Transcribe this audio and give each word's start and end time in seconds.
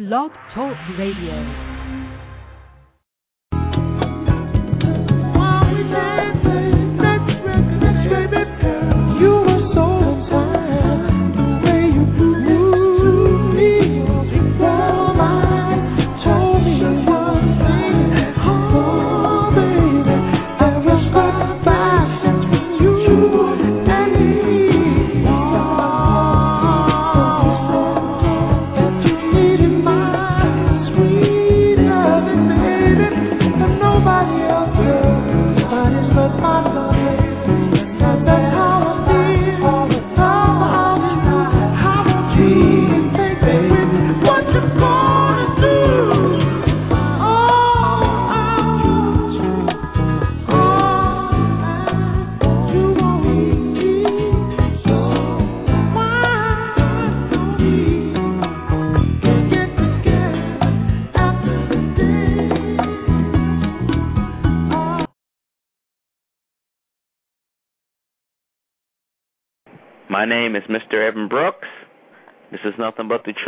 Blog 0.00 0.30
Talk 0.54 0.78
Radio. 0.96 1.69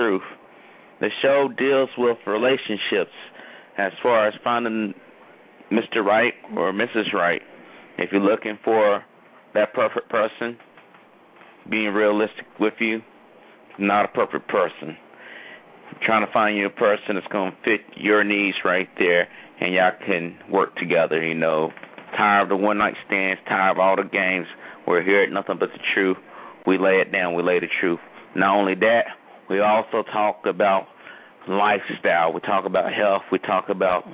Truth. 0.02 0.22
The 1.00 1.08
show 1.20 1.48
deals 1.56 1.90
with 1.96 2.16
relationships 2.26 3.14
as 3.78 3.92
far 4.02 4.28
as 4.28 4.34
finding 4.42 4.94
Mr. 5.70 6.04
Right 6.04 6.34
or 6.56 6.72
Mrs. 6.72 7.12
Right. 7.12 7.42
If 7.98 8.10
you're 8.12 8.20
looking 8.20 8.58
for 8.64 9.04
that 9.54 9.74
perfect 9.74 10.08
person, 10.10 10.56
being 11.70 11.92
realistic 11.92 12.46
with 12.58 12.74
you, 12.80 13.00
not 13.78 14.04
a 14.04 14.08
perfect 14.08 14.48
person. 14.48 14.96
trying 16.04 16.26
to 16.26 16.32
find 16.32 16.56
you 16.56 16.66
a 16.66 16.70
person 16.70 17.14
that's 17.14 17.26
going 17.30 17.52
to 17.52 17.56
fit 17.64 17.80
your 17.96 18.24
needs 18.24 18.56
right 18.64 18.88
there, 18.98 19.28
and 19.60 19.74
y'all 19.74 19.92
can 20.04 20.38
work 20.50 20.74
together. 20.76 21.22
You 21.22 21.34
know, 21.34 21.70
tired 22.16 22.44
of 22.44 22.48
the 22.48 22.56
one 22.56 22.78
night 22.78 22.94
stands, 23.06 23.40
tired 23.48 23.72
of 23.72 23.78
all 23.78 23.96
the 23.96 24.08
games. 24.08 24.46
We're 24.86 25.02
here 25.02 25.22
at 25.22 25.30
Nothing 25.30 25.58
But 25.60 25.68
the 25.72 25.78
Truth 25.94 26.16
we 26.66 26.78
lay 26.78 27.00
it 27.00 27.12
down, 27.12 27.34
we 27.34 27.42
lay 27.42 27.58
the 27.58 27.66
truth. 27.80 27.98
Not 28.34 28.56
only 28.56 28.74
that, 28.76 29.04
we 29.52 29.60
also 29.60 30.02
talk 30.10 30.46
about 30.46 30.86
lifestyle, 31.46 32.32
we 32.32 32.40
talk 32.40 32.64
about 32.64 32.90
health, 32.90 33.20
we 33.30 33.38
talk 33.38 33.68
about 33.68 34.04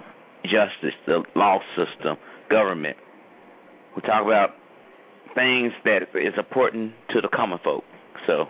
justice, 0.42 0.98
the 1.06 1.22
law 1.36 1.60
system, 1.76 2.16
government. 2.50 2.96
We 3.94 4.02
talk 4.02 4.26
about 4.26 4.50
things 5.36 5.72
that 5.84 6.02
is 6.14 6.34
important 6.36 6.92
to 7.10 7.20
the 7.20 7.28
common 7.28 7.60
folk. 7.62 7.84
So, 8.26 8.46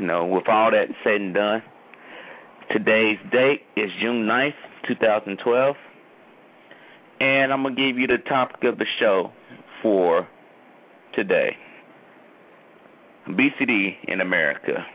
you 0.00 0.06
know, 0.06 0.24
with 0.24 0.48
all 0.48 0.70
that 0.70 0.86
said 1.04 1.20
and 1.20 1.34
done, 1.34 1.62
today's 2.72 3.18
date 3.30 3.60
is 3.76 3.90
June 4.00 4.24
9th, 4.26 4.54
2012. 4.88 5.76
And 7.20 7.52
I'm 7.52 7.62
going 7.62 7.76
to 7.76 7.82
give 7.82 7.98
you 7.98 8.06
the 8.06 8.22
topic 8.26 8.64
of 8.64 8.78
the 8.78 8.86
show 8.98 9.30
for 9.82 10.26
today. 11.14 11.54
Obesity 13.28 13.98
in 14.08 14.22
America. 14.22 14.86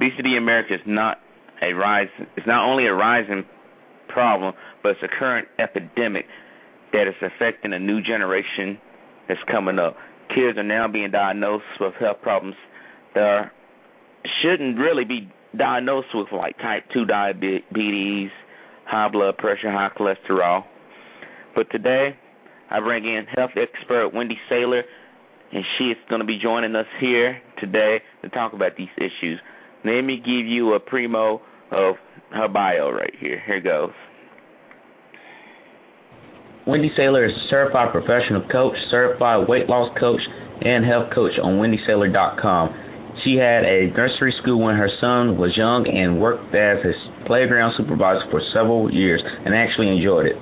Obesity 0.00 0.36
in 0.36 0.42
America 0.42 0.74
is 0.74 0.80
not 0.86 1.18
a 1.62 1.72
rise. 1.72 2.08
It's 2.36 2.46
not 2.46 2.68
only 2.68 2.86
a 2.86 2.94
rising 2.94 3.44
problem, 4.08 4.54
but 4.82 4.90
it's 4.90 5.02
a 5.02 5.08
current 5.08 5.48
epidemic 5.58 6.26
that 6.92 7.08
is 7.08 7.14
affecting 7.20 7.72
a 7.72 7.78
new 7.78 8.00
generation 8.00 8.78
that's 9.26 9.40
coming 9.50 9.78
up. 9.78 9.96
Kids 10.28 10.56
are 10.56 10.62
now 10.62 10.88
being 10.88 11.10
diagnosed 11.10 11.64
with 11.80 11.94
health 12.00 12.18
problems 12.22 12.56
that 13.14 13.50
shouldn't 14.42 14.78
really 14.78 15.04
be 15.04 15.30
diagnosed 15.56 16.08
with, 16.14 16.28
like 16.32 16.56
type 16.58 16.84
2 16.92 17.04
diabetes, 17.04 18.30
high 18.86 19.08
blood 19.08 19.36
pressure, 19.36 19.70
high 19.70 19.90
cholesterol. 19.98 20.64
But 21.54 21.70
today, 21.70 22.16
I 22.70 22.80
bring 22.80 23.04
in 23.04 23.26
health 23.26 23.50
expert 23.56 24.10
Wendy 24.14 24.38
Saylor 24.50 24.82
and 25.52 25.64
she 25.76 25.84
is 25.84 25.96
going 26.10 26.20
to 26.20 26.26
be 26.26 26.38
joining 26.38 26.76
us 26.76 26.86
here 27.00 27.40
today 27.58 28.00
to 28.22 28.28
talk 28.28 28.52
about 28.52 28.76
these 28.76 28.88
issues. 28.98 29.40
Let 29.84 30.02
me 30.02 30.16
give 30.16 30.46
you 30.46 30.74
a 30.74 30.80
primo 30.80 31.40
of 31.70 31.94
her 32.30 32.48
bio 32.48 32.90
right 32.90 33.14
here. 33.20 33.42
Here 33.46 33.60
goes. 33.60 33.90
Wendy 36.66 36.90
Saylor 36.98 37.24
is 37.24 37.32
a 37.32 37.48
certified 37.48 37.92
professional 37.92 38.44
coach, 38.52 38.76
certified 38.90 39.48
weight 39.48 39.68
loss 39.68 39.88
coach, 39.98 40.20
and 40.60 40.84
health 40.84 41.08
coach 41.14 41.32
on 41.42 41.56
wendysaylor.com. 41.56 42.88
She 43.24 43.36
had 43.36 43.64
a 43.64 43.90
nursery 43.96 44.34
school 44.42 44.62
when 44.62 44.76
her 44.76 44.90
son 45.00 45.38
was 45.38 45.56
young 45.56 45.88
and 45.88 46.20
worked 46.20 46.54
as 46.54 46.78
a 46.84 47.24
playground 47.26 47.74
supervisor 47.76 48.28
for 48.30 48.42
several 48.52 48.92
years 48.92 49.22
and 49.24 49.54
actually 49.54 49.88
enjoyed 49.88 50.26
it. 50.26 50.36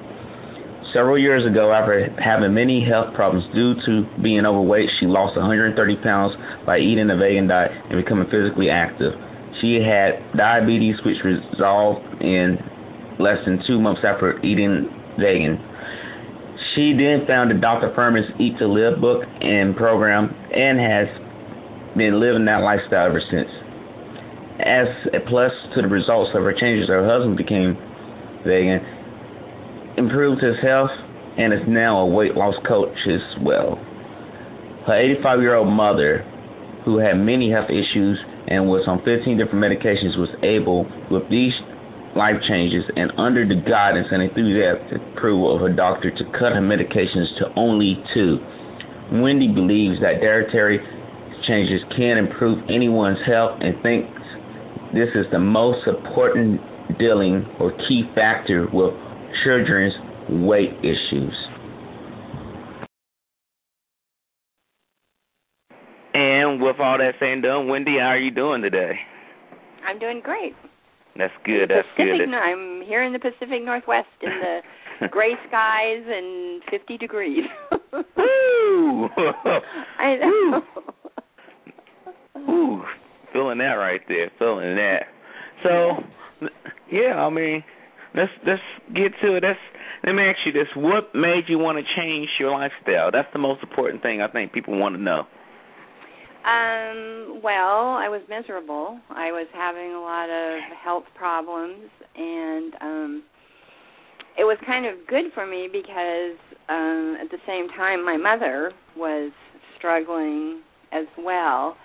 Several 0.94 1.18
years 1.18 1.42
ago, 1.44 1.72
after 1.72 2.08
having 2.22 2.54
many 2.54 2.84
health 2.84 3.14
problems 3.14 3.44
due 3.52 3.74
to 3.86 4.06
being 4.22 4.46
overweight, 4.46 4.88
she 5.00 5.06
lost 5.06 5.36
130 5.36 5.74
pounds 6.02 6.32
by 6.64 6.78
eating 6.78 7.10
a 7.10 7.16
vegan 7.16 7.48
diet 7.48 7.72
and 7.90 7.98
becoming 8.02 8.30
physically 8.30 8.70
active. 8.70 9.12
She 9.60 9.80
had 9.82 10.20
diabetes, 10.36 10.96
which 11.04 11.16
resolved 11.24 12.22
in 12.22 12.58
less 13.18 13.40
than 13.44 13.60
two 13.66 13.80
months 13.80 14.04
after 14.04 14.38
eating 14.44 14.88
vegan. 15.18 15.58
She 16.74 16.92
then 16.92 17.26
founded 17.26 17.60
Dr. 17.60 17.90
Fuhrman's 17.96 18.28
Eat 18.38 18.58
to 18.60 18.68
Live 18.68 19.00
book 19.00 19.24
and 19.24 19.74
program 19.74 20.28
and 20.28 20.76
has 20.78 21.08
been 21.96 22.20
living 22.20 22.44
that 22.46 22.60
lifestyle 22.60 23.08
ever 23.08 23.20
since. 23.32 23.48
As 24.60 24.88
a 25.16 25.20
plus 25.28 25.52
to 25.74 25.82
the 25.82 25.88
results 25.88 26.30
of 26.36 26.44
her 26.44 26.52
changes, 26.52 26.88
her 26.88 27.04
husband 27.04 27.36
became 27.36 27.76
vegan 28.44 28.95
improved 29.96 30.42
his 30.42 30.56
health 30.62 30.92
and 31.36 31.52
is 31.52 31.64
now 31.68 32.00
a 32.00 32.06
weight 32.06 32.34
loss 32.34 32.54
coach 32.66 32.96
as 33.08 33.24
well. 33.44 33.76
Her 34.86 34.96
85 34.96 35.40
year 35.40 35.54
old 35.56 35.72
mother, 35.72 36.24
who 36.84 36.98
had 36.98 37.18
many 37.18 37.50
health 37.50 37.68
issues 37.68 38.16
and 38.46 38.68
was 38.70 38.86
on 38.86 39.02
15 39.02 39.36
different 39.36 39.60
medications, 39.60 40.14
was 40.16 40.30
able, 40.40 40.86
with 41.10 41.28
these 41.28 41.52
life 42.14 42.40
changes 42.48 42.86
and 42.96 43.12
under 43.18 43.44
the 43.44 43.58
guidance 43.60 44.08
and 44.08 44.22
enthusiastic 44.22 45.02
approval 45.12 45.52
of 45.52 45.60
her 45.60 45.74
doctor, 45.74 46.08
to 46.08 46.24
cut 46.32 46.56
her 46.56 46.64
medications 46.64 47.28
to 47.42 47.52
only 47.56 48.00
two. 48.14 48.38
Wendy 49.20 49.52
believes 49.52 50.00
that 50.00 50.22
dietary 50.22 50.80
changes 51.46 51.82
can 51.94 52.16
improve 52.16 52.64
anyone's 52.70 53.20
health 53.26 53.60
and 53.60 53.76
thinks 53.82 54.08
this 54.94 55.10
is 55.14 55.26
the 55.30 55.38
most 55.38 55.86
important 55.86 56.62
dealing 56.98 57.44
or 57.60 57.70
key 57.86 58.08
factor 58.14 58.66
with 58.72 58.94
children's 59.44 59.94
weight 60.28 60.72
issues. 60.80 61.34
And 66.14 66.62
with 66.62 66.76
all 66.80 66.98
that 66.98 67.12
said 67.18 67.28
and 67.28 67.42
done, 67.42 67.68
Wendy, 67.68 67.98
how 68.00 68.08
are 68.08 68.18
you 68.18 68.30
doing 68.30 68.62
today? 68.62 68.92
I'm 69.86 69.98
doing 69.98 70.20
great. 70.24 70.54
That's 71.16 71.32
good. 71.44 71.70
That's 71.70 71.86
Pacific, 71.96 72.26
good. 72.26 72.34
I'm 72.34 72.82
here 72.86 73.02
in 73.02 73.12
the 73.12 73.18
Pacific 73.18 73.64
Northwest 73.64 74.08
in 74.22 74.30
the 74.30 75.08
gray 75.10 75.34
skies 75.48 76.04
and 76.06 76.62
50 76.70 76.98
degrees. 76.98 77.44
Woo! 77.92 79.08
I 79.98 80.16
know. 80.16 80.62
Ooh, 82.48 82.82
feeling 83.32 83.58
that 83.58 83.74
right 83.74 84.00
there, 84.08 84.30
feeling 84.38 84.74
that. 84.76 85.02
So, 85.62 86.48
yeah, 86.90 87.14
I 87.16 87.30
mean, 87.30 87.64
let's 88.16 88.32
let's 88.46 88.62
get 88.94 89.12
to 89.22 89.36
it. 89.36 89.42
Let's 89.42 89.58
let 90.04 90.14
me 90.14 90.22
ask 90.22 90.38
you 90.44 90.52
this: 90.52 90.68
What 90.74 91.14
made 91.14 91.44
you 91.48 91.58
want 91.58 91.78
to 91.78 91.84
change 91.96 92.28
your 92.40 92.50
lifestyle? 92.50 93.10
That's 93.12 93.28
the 93.32 93.38
most 93.38 93.62
important 93.62 94.02
thing 94.02 94.22
I 94.22 94.28
think 94.28 94.52
people 94.52 94.78
want 94.78 94.96
to 94.96 95.02
know. 95.02 95.26
Um, 96.46 97.42
well, 97.42 97.98
I 97.98 98.06
was 98.08 98.22
miserable. 98.30 99.00
I 99.10 99.32
was 99.32 99.48
having 99.52 99.92
a 99.92 100.00
lot 100.00 100.30
of 100.30 100.60
health 100.84 101.04
problems 101.16 101.90
and 102.16 102.74
um 102.80 103.22
it 104.38 104.44
was 104.44 104.58
kind 104.66 104.86
of 104.86 105.06
good 105.06 105.26
for 105.34 105.46
me 105.46 105.68
because 105.70 106.38
um 106.68 107.16
at 107.20 107.30
the 107.30 107.38
same 107.46 107.68
time 107.68 108.04
my 108.04 108.16
mother 108.16 108.72
was 108.96 109.32
struggling 109.76 110.62
as 110.92 111.06
well 111.18 111.76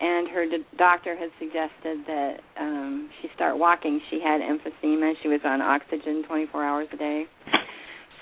and 0.00 0.28
her 0.28 0.46
d- 0.46 0.64
doctor 0.78 1.16
had 1.16 1.28
suggested 1.38 2.06
that 2.06 2.36
um 2.58 3.10
she 3.20 3.28
start 3.34 3.58
walking. 3.58 4.00
She 4.10 4.20
had 4.20 4.40
emphysema. 4.40 5.12
She 5.22 5.28
was 5.28 5.40
on 5.44 5.60
oxygen 5.60 6.24
24 6.26 6.64
hours 6.64 6.88
a 6.92 6.96
day. 6.96 7.24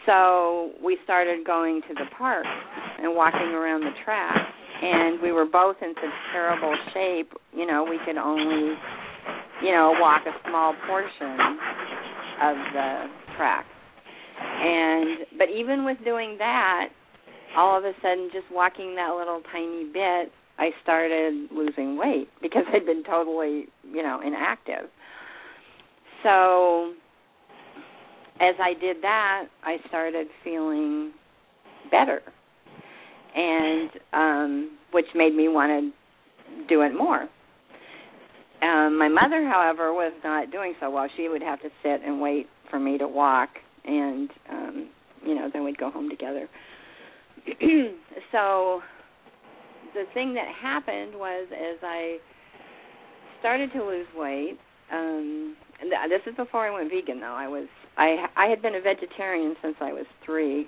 So 0.07 0.73
we 0.83 0.97
started 1.05 1.47
going 1.47 1.83
to 1.83 1.95
the 1.95 2.07
park 2.17 2.47
and 2.99 3.15
walking 3.15 3.53
around 3.55 3.83
the 3.83 3.93
track. 4.05 4.37
And 4.81 5.21
we 5.21 5.33
were 5.33 5.45
both 5.45 5.77
in 5.83 5.93
such 5.97 6.15
terrible 6.33 6.75
shape, 6.95 7.33
you 7.53 7.67
know, 7.67 7.85
we 7.85 7.99
could 8.07 8.17
only, 8.17 8.75
you 9.63 9.73
know, 9.73 9.93
walk 9.99 10.23
a 10.25 10.49
small 10.49 10.73
portion 10.87 11.59
of 12.41 12.57
the 12.73 13.05
track. 13.37 13.67
And 14.41 15.27
but 15.37 15.49
even 15.51 15.85
with 15.85 15.99
doing 16.05 16.37
that, 16.39 16.89
all 17.57 17.77
of 17.77 17.85
a 17.85 17.93
sudden 18.01 18.31
just 18.33 18.47
walking 18.53 18.95
that 18.95 19.15
little 19.17 19.43
tiny 19.53 19.85
bit, 19.93 20.33
I 20.59 20.71
started 20.83 21.49
losing 21.53 21.97
weight 21.97 22.29
because 22.43 22.65
I'd 22.73 22.85
been 22.85 23.05
totally, 23.05 23.67
you 23.85 24.03
know, 24.03 24.21
inactive. 24.25 24.91
So 26.23 26.93
as 28.41 28.55
I 28.61 28.75
did 28.81 28.99
that, 29.03 29.47
I 29.65 29.77
started 29.89 30.27
feeling 30.43 31.13
better. 31.91 32.21
And 33.35 33.91
um 34.13 34.79
which 34.93 35.07
made 35.15 35.35
me 35.35 35.49
want 35.49 35.71
to 35.71 36.67
do 36.69 36.83
it 36.83 36.93
more. 36.97 37.29
Um 38.63 38.99
my 38.99 39.09
mother, 39.09 39.47
however, 39.47 39.93
was 39.93 40.13
not 40.25 40.51
doing 40.51 40.75
so 40.81 40.91
well. 40.91 41.07
She 41.17 41.29
would 41.29 41.43
have 41.43 41.61
to 41.63 41.69
sit 41.83 42.01
and 42.05 42.21
wait 42.21 42.47
for 42.71 42.81
me 42.81 42.99
to 42.99 43.07
walk 43.07 43.51
and 43.85 44.31
um 44.51 44.91
you 45.25 45.35
know, 45.35 45.49
then 45.53 45.65
we'd 45.65 45.79
go 45.79 45.91
home 45.91 46.09
together. 46.09 46.49
so 48.33 48.81
the 49.95 50.05
thing 50.15 50.35
that 50.35 50.49
happened 50.61 51.15
was 51.15 51.49
as 51.53 51.79
I 51.83 52.19
started 53.41 53.73
to 53.73 53.85
lose 53.85 54.07
weight, 54.17 54.59
um 54.93 55.57
and 55.81 55.93
this 56.11 56.21
is 56.27 56.35
before 56.37 56.67
I 56.67 56.71
went 56.75 56.91
vegan 56.91 57.21
though. 57.21 57.35
I 57.35 57.49
was 57.49 57.69
I 57.97 58.27
I 58.37 58.47
had 58.47 58.63
been 58.63 58.75
a 58.75 58.81
vegetarian 58.81 59.55
since 59.63 59.77
I 59.81 59.93
was 59.93 60.07
3. 60.25 60.67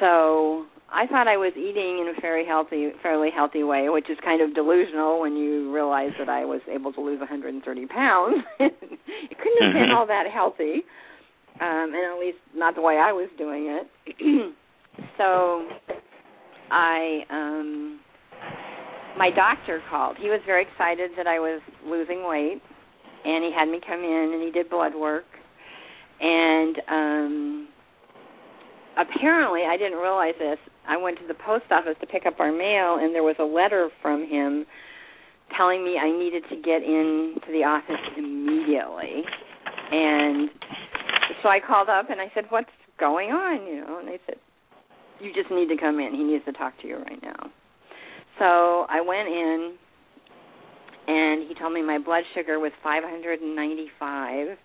So, 0.00 0.66
I 0.90 1.06
thought 1.06 1.28
I 1.28 1.36
was 1.36 1.52
eating 1.56 2.02
in 2.02 2.14
a 2.16 2.20
very 2.20 2.44
healthy 2.44 2.90
fairly 3.02 3.30
healthy 3.34 3.62
way, 3.62 3.88
which 3.88 4.10
is 4.10 4.18
kind 4.24 4.42
of 4.42 4.54
delusional 4.54 5.20
when 5.20 5.36
you 5.36 5.72
realize 5.72 6.10
that 6.18 6.28
I 6.28 6.44
was 6.44 6.60
able 6.68 6.92
to 6.94 7.00
lose 7.00 7.20
130 7.20 7.86
pounds. 7.86 8.36
it 8.60 8.72
couldn't 8.80 9.62
have 9.62 9.74
been 9.74 9.90
all 9.96 10.06
that 10.06 10.26
healthy. 10.32 10.82
Um 11.60 11.92
and 11.94 12.12
at 12.12 12.18
least 12.18 12.38
not 12.54 12.74
the 12.74 12.82
way 12.82 12.96
I 12.96 13.12
was 13.12 13.28
doing 13.38 13.78
it. 13.78 14.54
so 15.18 15.68
I 16.70 17.20
um 17.30 18.00
my 19.16 19.30
doctor 19.30 19.80
called. 19.90 20.16
He 20.20 20.28
was 20.28 20.40
very 20.44 20.62
excited 20.62 21.12
that 21.16 21.26
I 21.26 21.38
was 21.38 21.60
losing 21.86 22.26
weight 22.26 22.60
and 23.24 23.44
he 23.44 23.52
had 23.56 23.66
me 23.66 23.80
come 23.86 24.00
in 24.00 24.30
and 24.34 24.42
he 24.42 24.50
did 24.50 24.68
blood 24.70 24.92
work 24.94 25.24
and 26.20 26.76
um 26.88 27.68
apparently 28.98 29.62
I 29.68 29.76
didn't 29.76 29.98
realize 29.98 30.34
this. 30.38 30.58
I 30.86 30.96
went 30.96 31.18
to 31.18 31.26
the 31.26 31.34
post 31.34 31.64
office 31.70 31.96
to 32.00 32.06
pick 32.06 32.26
up 32.26 32.40
our 32.40 32.52
mail 32.52 32.98
and 33.00 33.14
there 33.14 33.22
was 33.22 33.36
a 33.38 33.44
letter 33.44 33.88
from 34.02 34.26
him 34.28 34.66
telling 35.56 35.84
me 35.84 35.96
I 35.98 36.10
needed 36.10 36.42
to 36.50 36.56
get 36.56 36.82
into 36.82 37.46
the 37.52 37.64
office 37.64 38.00
immediately. 38.16 39.22
And 39.92 40.50
so 41.42 41.48
I 41.48 41.60
called 41.60 41.88
up 41.88 42.10
and 42.10 42.20
I 42.20 42.30
said, 42.34 42.44
"What's 42.48 42.70
going 42.98 43.30
on?" 43.30 43.66
you 43.66 43.84
know, 43.84 43.98
and 43.98 44.08
they 44.08 44.18
said, 44.26 44.36
"You 45.20 45.32
just 45.34 45.50
need 45.50 45.68
to 45.68 45.76
come 45.76 46.00
in. 46.00 46.14
He 46.14 46.24
needs 46.24 46.44
to 46.46 46.52
talk 46.52 46.78
to 46.82 46.88
you 46.88 46.96
right 46.96 47.22
now." 47.22 47.50
So 48.38 48.86
I 48.88 49.00
went 49.00 49.28
in 49.28 49.76
and 51.06 51.48
he 51.48 51.54
told 51.54 51.72
me 51.72 51.82
my 51.82 51.98
blood 51.98 52.24
sugar 52.34 52.58
was 52.58 52.72
595 52.82 54.58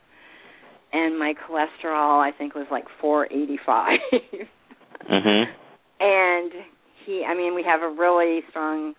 and 0.94 1.20
my 1.20 1.34
cholesterol 1.34 2.20
I 2.20 2.32
think 2.36 2.56
was 2.56 2.68
like 2.72 2.86
485. 3.02 4.00
mm-hmm. 5.12 5.52
And 6.00 6.52
he 7.06 7.24
I 7.28 7.36
mean 7.36 7.54
we 7.54 7.64
have 7.64 7.82
a 7.82 7.90
really 7.90 8.42
strong 8.50 8.94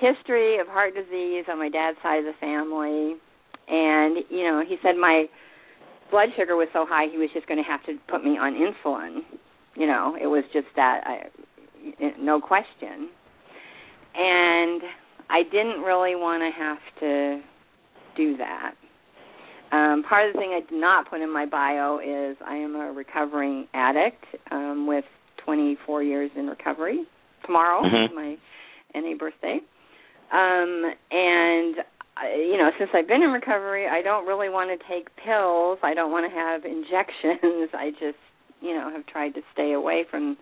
history 0.00 0.58
of 0.58 0.68
heart 0.68 0.94
disease 0.94 1.44
on 1.50 1.58
my 1.58 1.68
dad's 1.68 1.98
side 2.02 2.20
of 2.20 2.24
the 2.24 2.38
family 2.40 3.16
and 3.68 4.24
you 4.30 4.44
know 4.44 4.62
he 4.66 4.76
said 4.82 4.96
my 4.96 5.26
blood 6.10 6.28
sugar 6.36 6.56
was 6.56 6.68
so 6.72 6.86
high 6.88 7.08
he 7.10 7.18
was 7.18 7.28
just 7.34 7.46
going 7.46 7.62
to 7.62 7.68
have 7.68 7.84
to 7.84 7.94
put 8.08 8.24
me 8.24 8.38
on 8.38 8.54
insulin. 8.54 9.20
You 9.78 9.86
know, 9.86 10.16
it 10.20 10.26
was 10.26 10.44
just 10.52 10.66
that 10.76 11.02
I 11.06 11.22
no 12.20 12.40
question. 12.40 13.08
And 14.14 14.82
I 15.30 15.42
didn't 15.44 15.82
really 15.82 16.16
want 16.16 16.42
to 16.42 16.50
have 16.60 16.78
to 17.00 17.40
do 18.16 18.36
that. 18.38 18.72
Um, 19.70 20.02
part 20.08 20.26
of 20.26 20.32
the 20.34 20.40
thing 20.40 20.50
I 20.56 20.68
did 20.68 20.80
not 20.80 21.08
put 21.10 21.20
in 21.20 21.32
my 21.32 21.46
bio 21.46 21.98
is 21.98 22.36
I 22.44 22.56
am 22.56 22.74
a 22.74 22.90
recovering 22.92 23.68
addict 23.74 24.24
um, 24.50 24.86
with 24.86 25.04
24 25.44 26.02
years 26.02 26.30
in 26.36 26.46
recovery. 26.46 27.04
Tomorrow 27.44 27.82
Mhm. 27.82 28.04
is 28.06 28.10
my 28.14 28.36
NA 28.94 29.14
birthday. 29.14 29.60
Um, 30.32 30.94
and 31.10 31.84
I- 32.16 32.34
you 32.34 32.56
know, 32.56 32.72
since 32.78 32.90
I've 32.94 33.06
been 33.06 33.22
in 33.22 33.30
recovery, 33.30 33.86
I 33.86 34.02
don't 34.02 34.26
really 34.26 34.48
want 34.48 34.70
to 34.70 34.86
take 34.88 35.14
pills. 35.16 35.78
I 35.82 35.94
don't 35.94 36.10
want 36.10 36.26
to 36.26 36.36
have 36.36 36.64
injections. 36.64 37.70
I 37.74 37.90
just, 38.00 38.18
you 38.60 38.74
know, 38.74 38.90
have 38.94 39.06
tried 39.06 39.34
to 39.34 39.40
stay 39.52 39.72
away 39.72 40.04
from 40.10 40.36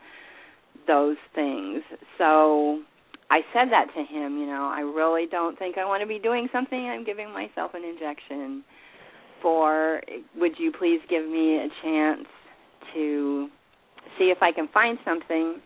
those 0.87 1.17
things. 1.35 1.83
So 2.19 2.83
I 3.31 3.41
said 3.53 3.69
that 3.71 3.87
to 3.95 4.05
him, 4.05 4.39
you 4.39 4.47
know, 4.47 4.71
I 4.73 4.81
really 4.81 5.27
don't 5.31 5.59
think 5.59 5.79
I 5.79 5.85
want 5.85 6.03
to 6.03 6.07
be 6.07 6.19
doing 6.19 6.49
something. 6.53 6.79
I'm 6.79 7.05
giving 7.05 7.33
myself 7.33 7.73
an 7.75 7.85
injection 7.85 8.65
for 9.43 10.01
would 10.37 10.53
you 10.59 10.73
please 10.79 11.01
give 11.11 11.29
me 11.29 11.57
a 11.57 11.69
chance 11.83 12.27
to 12.95 13.49
see 14.19 14.25
if 14.25 14.39
I 14.41 14.53
can 14.53 14.69
find 14.69 14.99
something 15.05 15.61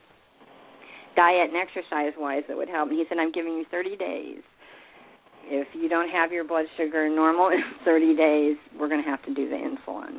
diet 1.16 1.50
and 1.52 1.56
exercise 1.56 2.12
wise 2.18 2.42
that 2.48 2.56
would 2.56 2.68
help. 2.68 2.88
And 2.88 2.98
he 2.98 3.04
said, 3.08 3.18
I'm 3.18 3.32
giving 3.32 3.52
you 3.54 3.64
30 3.70 3.96
days. 3.96 4.42
If 5.44 5.68
you 5.74 5.88
don't 5.88 6.08
have 6.10 6.32
your 6.32 6.44
blood 6.44 6.66
sugar 6.76 7.08
normal 7.08 7.48
in 7.48 7.60
30 7.84 8.16
days, 8.16 8.56
we're 8.78 8.88
going 8.88 9.02
to 9.02 9.08
have 9.08 9.22
to 9.24 9.34
do 9.34 9.48
the 9.48 9.56
insulin. 9.56 10.09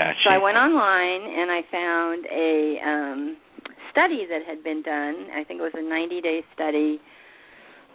Gotcha. 0.00 0.18
So 0.24 0.30
I 0.30 0.38
went 0.38 0.56
online 0.56 1.22
and 1.28 1.50
I 1.52 1.60
found 1.70 2.24
a 2.32 2.80
um 2.88 3.36
study 3.92 4.24
that 4.30 4.40
had 4.46 4.64
been 4.64 4.80
done. 4.82 5.28
I 5.34 5.44
think 5.44 5.60
it 5.60 5.62
was 5.62 5.74
a 5.74 5.82
90-day 5.82 6.40
study. 6.54 7.00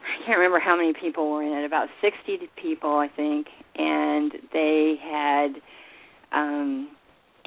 I 0.04 0.26
can't 0.26 0.38
remember 0.38 0.60
how 0.60 0.78
many 0.78 0.94
people 0.94 1.32
were 1.32 1.42
in 1.42 1.54
it. 1.54 1.66
About 1.66 1.88
60 2.02 2.48
people, 2.62 2.98
I 3.00 3.08
think, 3.16 3.48
and 3.76 4.32
they 4.54 4.96
had 5.02 5.50
um 6.32 6.90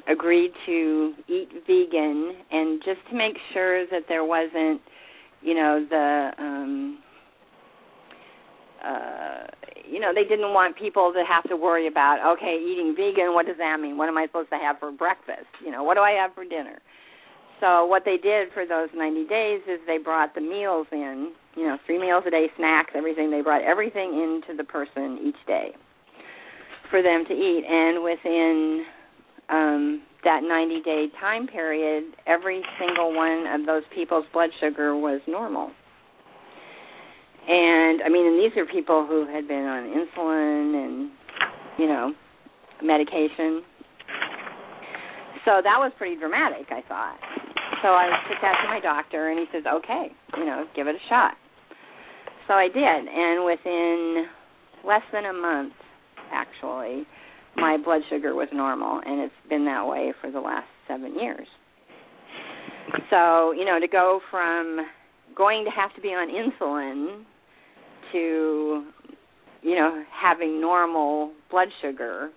agreed 0.09 0.51
to 0.65 1.13
eat 1.29 1.49
vegan 1.65 2.33
and 2.51 2.81
just 2.83 2.99
to 3.09 3.15
make 3.15 3.37
sure 3.53 3.85
that 3.87 4.03
there 4.09 4.25
wasn't, 4.25 4.81
you 5.41 5.53
know, 5.53 5.85
the 5.89 6.31
um 6.37 6.99
uh 8.83 9.45
you 9.89 9.99
know 9.99 10.13
they 10.13 10.23
didn't 10.23 10.53
want 10.53 10.77
people 10.77 11.11
to 11.13 11.23
have 11.25 11.43
to 11.49 11.57
worry 11.57 11.87
about 11.87 12.21
okay 12.37 12.61
eating 12.61 12.93
vegan 12.95 13.33
what 13.33 13.45
does 13.45 13.57
that 13.57 13.79
mean? 13.79 13.97
What 13.97 14.07
am 14.07 14.17
i 14.17 14.25
supposed 14.27 14.49
to 14.51 14.57
have 14.57 14.77
for 14.79 14.91
breakfast? 14.91 15.49
You 15.63 15.71
know 15.71 15.83
what 15.83 15.95
do 15.95 16.01
i 16.01 16.11
have 16.11 16.33
for 16.33 16.45
dinner? 16.45 16.79
So 17.59 17.85
what 17.85 18.03
they 18.05 18.15
did 18.15 18.49
for 18.53 18.65
those 18.65 18.87
90 18.95 19.27
days 19.27 19.61
is 19.67 19.79
they 19.85 19.97
brought 19.97 20.33
the 20.35 20.41
meals 20.41 20.87
in 20.91 21.33
you 21.55 21.67
know 21.67 21.77
three 21.85 21.99
meals 21.99 22.23
a 22.27 22.31
day 22.31 22.47
snacks 22.55 22.91
everything. 22.95 23.31
They 23.31 23.41
brought 23.41 23.63
everything 23.63 24.13
into 24.13 24.55
the 24.55 24.63
person 24.63 25.19
each 25.25 25.41
day 25.47 25.75
for 26.89 27.01
them 27.01 27.25
to 27.27 27.33
eat. 27.33 27.63
And 27.67 28.03
within 28.03 28.85
um 29.49 30.01
that 30.23 30.41
90 30.43 30.81
day 30.81 31.07
time 31.19 31.47
period 31.47 32.03
every 32.27 32.61
single 32.79 33.15
one 33.15 33.47
of 33.47 33.65
those 33.65 33.83
people's 33.95 34.25
blood 34.33 34.49
sugar 34.59 34.95
was 34.95 35.21
normal 35.27 35.71
and 37.47 38.01
I 38.01 38.09
mean, 38.09 38.25
and 38.27 38.39
these 38.39 38.55
are 38.57 38.65
people 38.65 39.05
who 39.07 39.25
had 39.25 39.47
been 39.47 39.65
on 39.65 39.83
insulin 39.89 40.75
and 40.75 41.11
you 41.77 41.87
know 41.87 42.13
medication. 42.83 43.63
So 45.45 45.61
that 45.63 45.79
was 45.79 45.91
pretty 45.97 46.15
dramatic, 46.15 46.67
I 46.69 46.81
thought. 46.87 47.17
So 47.81 47.89
I 47.89 48.09
took 48.27 48.37
that 48.41 48.61
to 48.63 48.67
my 48.67 48.79
doctor, 48.79 49.29
and 49.29 49.39
he 49.39 49.45
says, 49.51 49.63
"Okay, 49.65 50.11
you 50.37 50.45
know, 50.45 50.65
give 50.75 50.87
it 50.87 50.95
a 50.95 51.09
shot." 51.09 51.35
So 52.47 52.53
I 52.53 52.67
did, 52.67 53.07
and 53.07 53.45
within 53.45 54.25
less 54.83 55.03
than 55.13 55.25
a 55.25 55.33
month, 55.33 55.73
actually, 56.31 57.05
my 57.55 57.77
blood 57.77 58.01
sugar 58.09 58.35
was 58.35 58.47
normal, 58.51 59.01
and 59.05 59.21
it's 59.21 59.49
been 59.49 59.65
that 59.65 59.87
way 59.87 60.13
for 60.21 60.31
the 60.31 60.39
last 60.39 60.67
seven 60.87 61.17
years. 61.19 61.47
So 63.09 63.51
you 63.53 63.65
know, 63.65 63.79
to 63.79 63.87
go 63.87 64.19
from 64.29 64.85
going 65.39 65.63
to 65.63 65.71
have 65.71 65.95
to 65.95 66.01
be 66.01 66.09
on 66.09 66.27
insulin 66.27 67.23
to 68.11 68.85
you 69.61 69.75
know 69.75 70.03
having 70.11 70.59
normal 70.59 71.31
blood 71.49 71.69
sugar 71.81 72.29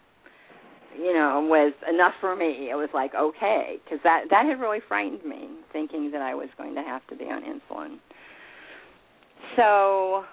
you 0.96 1.12
know 1.12 1.44
was 1.50 1.72
enough 1.92 2.12
for 2.20 2.36
me 2.36 2.68
it 2.70 2.76
was 2.76 2.88
like 2.94 3.12
okay 3.14 3.76
because 3.84 3.98
that 4.04 4.24
that 4.30 4.46
had 4.46 4.60
really 4.60 4.78
frightened 4.86 5.24
me 5.24 5.48
thinking 5.72 6.12
that 6.12 6.22
i 6.22 6.32
was 6.32 6.48
going 6.56 6.74
to 6.76 6.82
have 6.82 7.04
to 7.08 7.16
be 7.16 7.24
on 7.24 7.42
insulin 7.42 7.98
so 9.56 10.24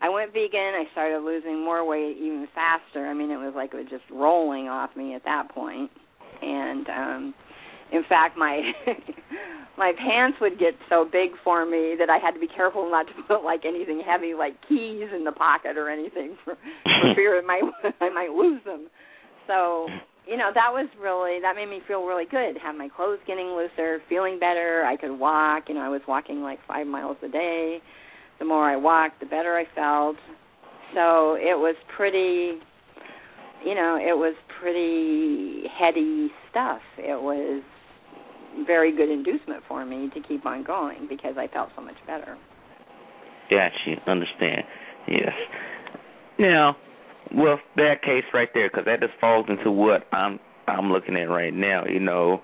I 0.00 0.08
went 0.08 0.32
vegan. 0.32 0.74
I 0.74 0.84
started 0.92 1.24
losing 1.24 1.64
more 1.64 1.86
weight 1.86 2.16
even 2.18 2.46
faster. 2.54 3.06
I 3.06 3.14
mean, 3.14 3.30
it 3.30 3.36
was 3.36 3.52
like 3.56 3.72
it 3.72 3.76
was 3.76 3.86
just 3.90 4.04
rolling 4.10 4.68
off 4.68 4.90
me 4.96 5.14
at 5.14 5.24
that. 5.24 5.48
And 6.42 6.88
um 6.88 7.34
in 7.92 8.04
fact, 8.08 8.36
my 8.36 8.72
my 9.78 9.92
pants 9.96 10.38
would 10.40 10.58
get 10.58 10.74
so 10.90 11.04
big 11.10 11.30
for 11.44 11.64
me 11.64 11.94
that 11.98 12.10
I 12.10 12.18
had 12.18 12.32
to 12.32 12.40
be 12.40 12.48
careful 12.48 12.90
not 12.90 13.06
to 13.06 13.12
put 13.26 13.44
like 13.44 13.64
anything 13.64 14.02
heavy, 14.04 14.34
like 14.34 14.54
keys, 14.68 15.08
in 15.14 15.24
the 15.24 15.32
pocket 15.32 15.78
or 15.78 15.88
anything, 15.88 16.36
for, 16.44 16.54
for 16.84 17.14
fear 17.14 17.38
I 17.38 17.42
might 17.46 17.62
I 18.00 18.10
might 18.10 18.30
lose 18.30 18.62
them. 18.64 18.88
So 19.46 19.86
you 20.26 20.36
know 20.36 20.50
that 20.52 20.70
was 20.70 20.88
really 21.00 21.40
that 21.40 21.54
made 21.56 21.70
me 21.70 21.80
feel 21.86 22.04
really 22.04 22.26
good. 22.30 22.58
Have 22.62 22.74
my 22.74 22.88
clothes 22.94 23.20
getting 23.26 23.56
looser, 23.56 24.00
feeling 24.08 24.38
better. 24.38 24.84
I 24.84 24.96
could 24.96 25.16
walk. 25.16 25.64
You 25.68 25.76
know, 25.76 25.82
I 25.82 25.88
was 25.88 26.02
walking 26.06 26.42
like 26.42 26.58
five 26.66 26.86
miles 26.86 27.16
a 27.22 27.28
day. 27.28 27.78
The 28.38 28.44
more 28.44 28.68
I 28.70 28.76
walked, 28.76 29.20
the 29.20 29.26
better 29.26 29.56
I 29.56 29.64
felt. 29.74 30.16
So 30.94 31.34
it 31.34 31.56
was 31.56 31.76
pretty. 31.96 32.60
You 33.64 33.74
know, 33.74 33.96
it 33.96 34.16
was 34.16 34.36
pretty 34.60 35.64
heady 35.76 36.30
stuff. 36.50 36.80
It 36.96 37.20
was 37.20 37.62
very 38.66 38.94
good 38.96 39.10
inducement 39.10 39.62
for 39.68 39.84
me 39.84 40.10
to 40.14 40.20
keep 40.20 40.46
on 40.46 40.64
going 40.64 41.06
because 41.08 41.34
I 41.36 41.48
felt 41.48 41.70
so 41.76 41.82
much 41.82 41.96
better. 42.06 42.36
Got 43.50 43.72
you. 43.86 43.96
Understand. 44.06 44.62
Yes. 45.06 45.32
Now, 46.38 46.76
well, 47.34 47.58
that 47.76 48.02
case 48.02 48.24
right 48.32 48.48
there, 48.54 48.68
because 48.68 48.84
that 48.86 49.00
just 49.00 49.18
falls 49.20 49.46
into 49.48 49.70
what 49.70 50.06
I'm 50.12 50.38
I'm 50.66 50.92
looking 50.92 51.16
at 51.16 51.28
right 51.30 51.52
now. 51.52 51.84
You 51.86 52.00
know, 52.00 52.42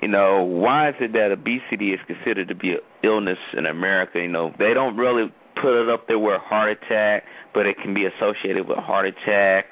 you 0.00 0.08
know, 0.08 0.42
why 0.42 0.88
is 0.88 0.94
it 1.00 1.12
that 1.12 1.30
obesity 1.32 1.92
is 1.92 2.00
considered 2.06 2.48
to 2.48 2.54
be 2.54 2.70
an 2.72 2.78
illness 3.02 3.38
in 3.56 3.66
America? 3.66 4.18
You 4.20 4.28
know, 4.28 4.52
they 4.58 4.74
don't 4.74 4.96
really 4.96 5.32
put 5.60 5.82
it 5.82 5.88
up 5.88 6.08
there 6.08 6.18
with 6.18 6.40
heart 6.40 6.76
attack, 6.82 7.24
but 7.52 7.66
it 7.66 7.76
can 7.82 7.94
be 7.94 8.06
associated 8.06 8.66
with 8.66 8.78
heart 8.78 9.06
attack 9.06 9.66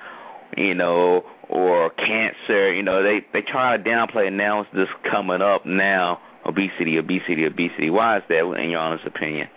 you 0.57 0.75
know, 0.75 1.23
or 1.49 1.91
cancer. 1.91 2.73
You 2.73 2.83
know, 2.83 3.03
they 3.03 3.21
they 3.33 3.45
try 3.47 3.77
to 3.77 3.83
downplay 3.83 4.33
now. 4.33 4.63
It's 4.63 4.71
just 4.75 4.91
coming 5.11 5.43
up 5.43 5.67
now. 5.67 6.19
Obesity, 6.47 6.99
obesity, 6.99 7.45
obesity. 7.45 7.91
Why 7.91 8.19
is 8.19 8.25
that, 8.29 8.41
in 8.63 8.71
your 8.71 8.81
honest 8.81 9.07
opinion? 9.07 9.49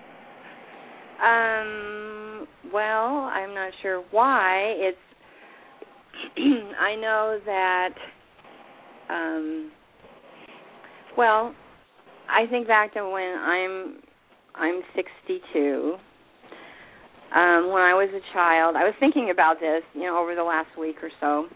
Um. 1.23 2.47
Well, 2.73 3.29
I'm 3.31 3.53
not 3.53 3.71
sure 3.81 4.03
why. 4.11 4.73
It's. 4.77 4.97
I 6.79 6.95
know 6.95 7.39
that. 7.45 7.89
Um. 9.09 9.71
Well, 11.17 11.55
I 12.29 12.45
think 12.47 12.67
back 12.67 12.93
to 12.93 13.09
when 13.09 13.37
I'm 13.37 13.99
I'm 14.55 14.81
62 14.95 15.95
um, 17.33 17.71
when 17.71 17.81
I 17.81 17.93
was 17.93 18.09
a 18.13 18.33
child, 18.33 18.75
I 18.75 18.83
was 18.83 18.93
thinking 18.99 19.29
about 19.31 19.59
this, 19.59 19.81
you 19.93 20.01
know, 20.01 20.17
over 20.17 20.35
the 20.35 20.43
last 20.43 20.77
week 20.79 20.97
or 21.01 21.09
so. 21.19 21.47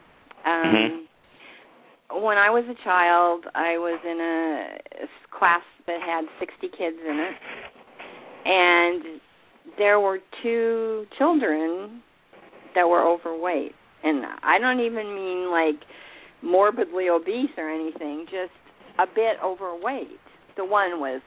Um, 0.46 0.66
mm-hmm. 0.66 2.24
When 2.24 2.38
I 2.38 2.50
was 2.50 2.64
a 2.66 2.84
child, 2.84 3.46
I 3.54 3.78
was 3.78 4.00
in 4.04 4.20
a 4.20 5.38
class 5.38 5.62
that 5.86 6.00
had 6.02 6.26
60 6.40 6.68
kids 6.76 6.98
in 7.08 7.20
it, 7.20 7.36
and 8.46 9.22
there 9.78 10.00
were 10.00 10.20
two 10.42 11.06
children 11.18 12.02
that 12.76 12.88
were 12.88 13.08
overweight. 13.08 13.74
And 14.04 14.26
I 14.44 14.58
don't 14.60 14.80
even 14.80 15.14
mean 15.14 15.52
like 15.52 15.82
morbidly 16.42 17.10
obese 17.10 17.52
or 17.58 17.70
anything, 17.70 18.26
just 18.26 18.54
a 18.98 19.06
bit 19.06 19.38
overweight. 19.44 20.20
The 20.58 20.66
one 20.66 21.00
was, 21.00 21.22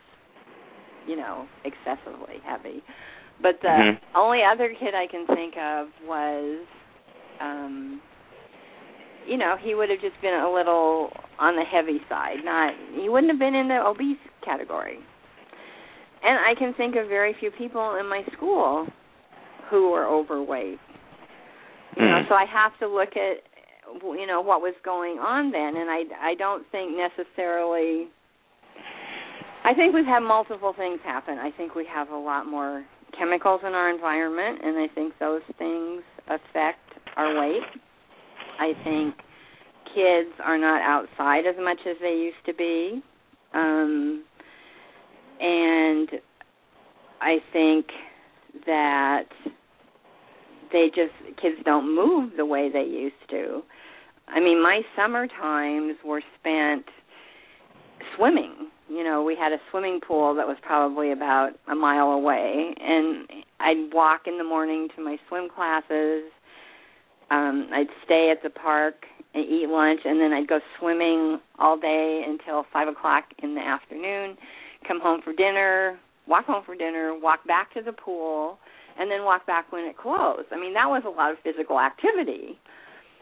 you 1.07 1.17
know, 1.17 1.47
excessively 1.65 2.37
heavy. 2.45 2.83
But 3.43 3.59
the 3.61 3.69
mm-hmm. 3.69 4.17
only 4.17 4.41
other 4.43 4.73
kid 4.79 4.95
I 4.95 5.07
can 5.11 5.27
think 5.27 5.55
of 5.57 5.89
was 6.07 6.65
um 7.41 8.01
you 9.27 9.37
know, 9.37 9.55
he 9.61 9.75
would 9.75 9.89
have 9.89 10.01
just 10.01 10.21
been 10.21 10.35
a 10.35 10.53
little 10.53 11.11
on 11.39 11.55
the 11.55 11.63
heavy 11.63 12.01
side. 12.09 12.39
Not 12.45 12.75
he 12.95 13.09
wouldn't 13.09 13.31
have 13.31 13.39
been 13.39 13.55
in 13.55 13.69
the 13.69 13.81
obese 13.85 14.19
category. 14.45 14.99
And 16.23 16.39
I 16.39 16.55
can 16.59 16.73
think 16.75 16.95
of 16.97 17.09
very 17.09 17.35
few 17.39 17.51
people 17.51 17.97
in 18.01 18.09
my 18.09 18.23
school 18.37 18.87
who 19.71 19.91
were 19.91 20.07
overweight. 20.07 20.79
You 21.97 22.07
know, 22.07 22.23
mm. 22.23 22.29
so 22.29 22.35
I 22.35 22.47
have 22.47 22.79
to 22.79 22.89
look 22.89 23.11
at 23.17 23.43
you 24.03 24.27
know 24.27 24.41
what 24.41 24.61
was 24.61 24.75
going 24.85 25.19
on 25.19 25.51
then 25.51 25.77
and 25.77 25.91
I 25.91 26.31
I 26.31 26.35
don't 26.35 26.65
think 26.73 26.97
necessarily 26.97 28.09
I 29.65 29.75
think 29.75 29.95
we've 29.95 30.07
had 30.07 30.21
multiple 30.21 30.75
things 30.77 30.99
happen. 31.05 31.39
I 31.39 31.51
think 31.57 31.75
we 31.75 31.87
have 31.93 32.09
a 32.09 32.17
lot 32.17 32.47
more 32.47 32.85
chemicals 33.19 33.61
in 33.67 33.73
our 33.75 33.91
environment, 33.91 34.61
and 34.63 34.79
I 34.79 34.93
think 34.95 35.15
those 35.19 35.43
things 35.59 36.03
affect 36.27 36.81
our 37.17 37.39
weight. 37.39 37.63
I 38.59 38.73
think 38.85 39.15
kids 39.95 40.31
are 40.43 40.59
not 40.59 40.81
outside 40.83 41.47
as 41.47 41.57
much 41.59 41.79
as 41.89 41.97
they 42.01 42.15
used 42.15 42.45
to 42.47 42.55
be. 42.55 43.03
Um, 43.55 44.25
and 45.41 46.09
I 47.21 47.39
think 47.53 47.87
that 48.67 49.25
they 50.73 50.89
just 50.89 51.13
kids 51.41 51.57
don't 51.65 51.95
move 51.95 52.33
the 52.37 52.47
way 52.47 52.71
they 52.73 52.85
used 52.85 53.15
to. 53.31 53.63
I 54.29 54.41
mean, 54.41 54.63
my 54.63 54.81
summer 54.97 55.27
times 55.27 55.97
were 56.05 56.23
spent 56.41 56.85
swimming 58.17 58.72
you 58.93 59.03
know, 59.03 59.23
we 59.23 59.35
had 59.35 59.53
a 59.53 59.59
swimming 59.71 60.01
pool 60.07 60.35
that 60.35 60.47
was 60.47 60.59
probably 60.63 61.13
about 61.13 61.53
a 61.67 61.75
mile 61.75 62.09
away, 62.09 62.75
and 62.79 63.27
I'd 63.59 63.93
walk 63.93 64.23
in 64.27 64.37
the 64.37 64.45
morning 64.45 64.89
to 64.97 65.03
my 65.03 65.17
swim 65.29 65.49
classes. 65.49 66.25
Um, 67.31 67.71
I'd 67.73 67.89
stay 68.05 68.31
at 68.31 68.43
the 68.43 68.51
park 68.51 68.95
and 69.33 69.45
eat 69.45 69.69
lunch, 69.69 70.01
and 70.05 70.21
then 70.21 70.35
I'd 70.35 70.47
go 70.47 70.61
swimming 70.79 71.41
all 71.59 71.79
day 71.79 72.23
until 72.27 72.67
five 72.71 72.89
o'clock 72.89 73.25
in 73.43 73.55
the 73.55 73.63
afternoon. 73.63 74.37
Come 74.87 75.01
home 75.01 75.21
for 75.25 75.33
dinner, 75.33 75.99
walk 76.29 76.45
home 76.45 76.63
for 76.67 76.77
dinner, 76.77 77.19
walk 77.19 77.47
back 77.47 77.73
to 77.73 77.81
the 77.83 77.93
pool, 77.93 78.59
and 78.99 79.11
then 79.11 79.25
walk 79.25 79.47
back 79.47 79.73
when 79.73 79.85
it 79.85 79.97
closed. 79.97 80.49
I 80.53 80.61
mean, 80.61 80.75
that 80.75 80.89
was 80.89 81.03
a 81.07 81.11
lot 81.11 81.31
of 81.31 81.39
physical 81.43 81.81
activity, 81.81 82.59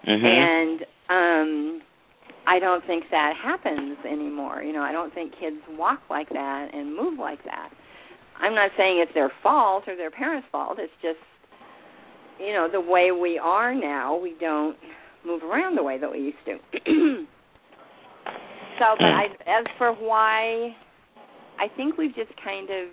mm-hmm. 0.05 0.27
and 0.27 0.81
um 1.11 1.83
I 2.51 2.59
don't 2.59 2.85
think 2.85 3.05
that 3.13 3.35
happens 3.41 3.97
anymore. 4.05 4.63
You 4.63 4.73
know, 4.73 4.83
I 4.83 4.91
don't 4.91 5.15
think 5.15 5.33
kids 5.39 5.59
walk 5.71 6.01
like 6.11 6.29
that 6.31 6.71
and 6.73 6.97
move 6.97 7.17
like 7.19 7.45
that. 7.45 7.71
I'm 8.41 8.55
not 8.55 8.71
saying 8.77 8.99
it's 8.99 9.15
their 9.15 9.31
fault 9.43 9.85
or 9.87 9.97
their 9.97 10.11
parents' 10.11 10.49
fault. 10.51 10.79
It's 10.81 10.93
just 11.01 11.19
you 12.41 12.55
know, 12.55 12.69
the 12.71 12.81
way 12.81 13.11
we 13.13 13.39
are 13.39 13.75
now, 13.75 14.17
we 14.17 14.35
don't 14.41 14.77
move 15.27 15.43
around 15.43 15.77
the 15.77 15.83
way 15.83 15.99
that 15.99 16.11
we 16.11 16.19
used 16.19 16.39
to. 16.47 16.57
so, 18.79 18.85
but 18.99 19.05
I 19.05 19.27
as 19.47 19.67
for 19.77 19.93
why 19.93 20.75
I 21.59 21.69
think 21.77 21.99
we've 21.99 22.15
just 22.15 22.33
kind 22.43 22.69
of 22.71 22.89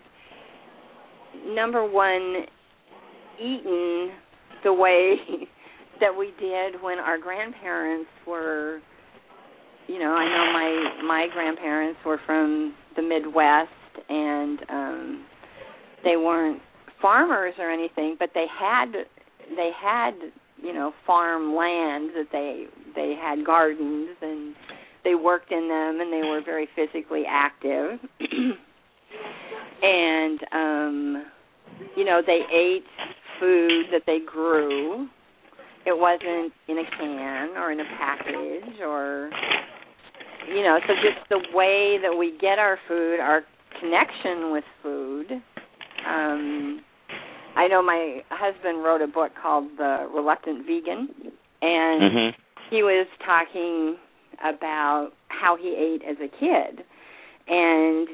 number 1.55 1.89
one 1.89 2.45
eaten 3.39 4.11
the 4.63 4.73
way 4.73 5.15
that 6.01 6.15
we 6.17 6.33
did 6.39 6.81
when 6.81 6.99
our 6.99 7.17
grandparents 7.17 8.09
were 8.27 8.81
you 9.87 9.99
know, 9.99 10.13
I 10.13 10.25
know 10.25 10.51
my 10.53 11.01
my 11.07 11.27
grandparents 11.33 11.99
were 12.05 12.19
from 12.25 12.75
the 12.95 13.01
Midwest 13.01 13.69
and 14.09 14.59
um 14.69 15.25
they 16.03 16.17
weren't 16.17 16.61
farmers 17.01 17.53
or 17.59 17.71
anything, 17.71 18.15
but 18.19 18.29
they 18.33 18.45
had 18.59 18.91
they 19.55 19.71
had, 19.81 20.11
you 20.61 20.73
know, 20.73 20.93
farm 21.05 21.55
land 21.55 22.11
that 22.15 22.27
they 22.31 22.65
they 22.95 23.15
had 23.21 23.45
gardens 23.45 24.09
and 24.21 24.55
they 25.03 25.15
worked 25.15 25.51
in 25.51 25.67
them 25.69 26.01
and 26.01 26.11
they 26.11 26.27
were 26.27 26.41
very 26.43 26.67
physically 26.75 27.23
active. 27.27 27.99
and 29.81 30.39
um 30.51 31.25
you 31.95 32.03
know, 32.05 32.21
they 32.25 32.41
ate 32.53 32.85
food 33.39 33.85
that 33.91 34.01
they 34.05 34.19
grew. 34.25 35.07
It 35.85 35.97
wasn't 35.97 36.51
in 36.67 36.79
a 36.79 36.83
can 36.97 37.49
or 37.55 37.71
in 37.71 37.79
a 37.79 37.85
package 37.97 38.81
or 38.81 39.29
you 40.47 40.63
know, 40.63 40.79
so 40.87 40.93
just 40.95 41.27
the 41.29 41.39
way 41.53 41.97
that 42.01 42.17
we 42.17 42.37
get 42.39 42.59
our 42.59 42.77
food, 42.87 43.19
our 43.19 43.41
connection 43.79 44.51
with 44.51 44.63
food. 44.81 45.31
Um, 46.07 46.81
I 47.55 47.67
know 47.67 47.81
my 47.81 48.21
husband 48.29 48.83
wrote 48.83 49.01
a 49.01 49.07
book 49.07 49.31
called 49.41 49.69
The 49.77 50.07
Reluctant 50.13 50.65
Vegan, 50.65 51.09
and 51.61 52.01
mm-hmm. 52.01 52.41
he 52.69 52.83
was 52.83 53.07
talking 53.25 53.97
about 54.43 55.11
how 55.29 55.57
he 55.57 55.69
ate 55.69 56.03
as 56.07 56.17
a 56.17 56.29
kid, 56.29 56.85
and 57.47 58.07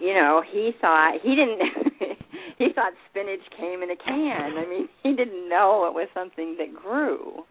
you 0.00 0.14
know, 0.14 0.42
he 0.50 0.72
thought 0.80 1.14
he 1.22 1.30
didn't. 1.30 1.62
he 2.58 2.72
thought 2.74 2.92
spinach 3.10 3.40
came 3.56 3.82
in 3.82 3.90
a 3.90 3.96
can. 3.96 4.58
I 4.58 4.66
mean, 4.68 4.88
he 5.02 5.14
didn't 5.14 5.48
know 5.48 5.86
it 5.86 5.94
was 5.94 6.08
something 6.12 6.56
that 6.58 6.74
grew, 6.74 7.44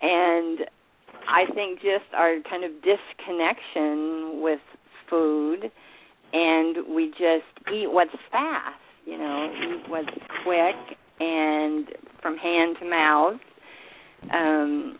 and 0.00 0.60
I 1.28 1.46
think 1.54 1.80
just 1.80 2.12
our 2.14 2.36
kind 2.48 2.64
of 2.64 2.70
disconnection 2.82 4.42
with 4.42 4.60
food 5.08 5.70
and 6.32 6.94
we 6.94 7.08
just 7.10 7.46
eat 7.72 7.90
what's 7.90 8.10
fast 8.30 8.80
you 9.06 9.18
know, 9.18 9.52
was 9.88 10.06
quick 10.44 10.98
and 11.20 11.86
from 12.22 12.36
hand 12.36 12.76
to 12.80 12.88
mouth. 12.88 13.40
Um, 14.32 14.98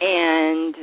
and 0.00 0.74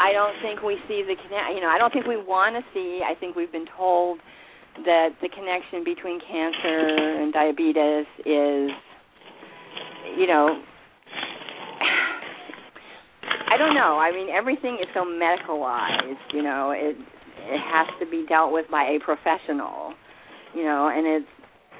I 0.00 0.12
don't 0.12 0.34
think 0.42 0.62
we 0.62 0.76
see 0.88 1.02
the 1.02 1.14
connect. 1.14 1.54
You 1.54 1.60
know, 1.60 1.68
I 1.68 1.78
don't 1.78 1.92
think 1.92 2.06
we 2.06 2.16
want 2.16 2.56
to 2.56 2.62
see. 2.72 3.00
I 3.04 3.14
think 3.18 3.36
we've 3.36 3.52
been 3.52 3.68
told 3.76 4.18
that 4.84 5.10
the 5.20 5.28
connection 5.28 5.84
between 5.84 6.20
cancer 6.20 7.20
and 7.20 7.32
diabetes 7.32 8.06
is, 8.24 8.70
you 10.16 10.26
know, 10.26 10.62
I 13.50 13.56
don't 13.56 13.74
know. 13.74 13.98
I 13.98 14.12
mean, 14.12 14.28
everything 14.28 14.78
is 14.80 14.88
so 14.94 15.04
medicalized. 15.04 16.32
You 16.32 16.42
know, 16.42 16.70
it 16.70 16.96
it 17.40 17.60
has 17.72 17.86
to 18.00 18.06
be 18.10 18.26
dealt 18.28 18.52
with 18.52 18.66
by 18.70 18.84
a 18.84 18.98
professional. 19.04 19.94
You 20.54 20.64
know, 20.64 20.88
and 20.88 21.06
it's 21.06 21.32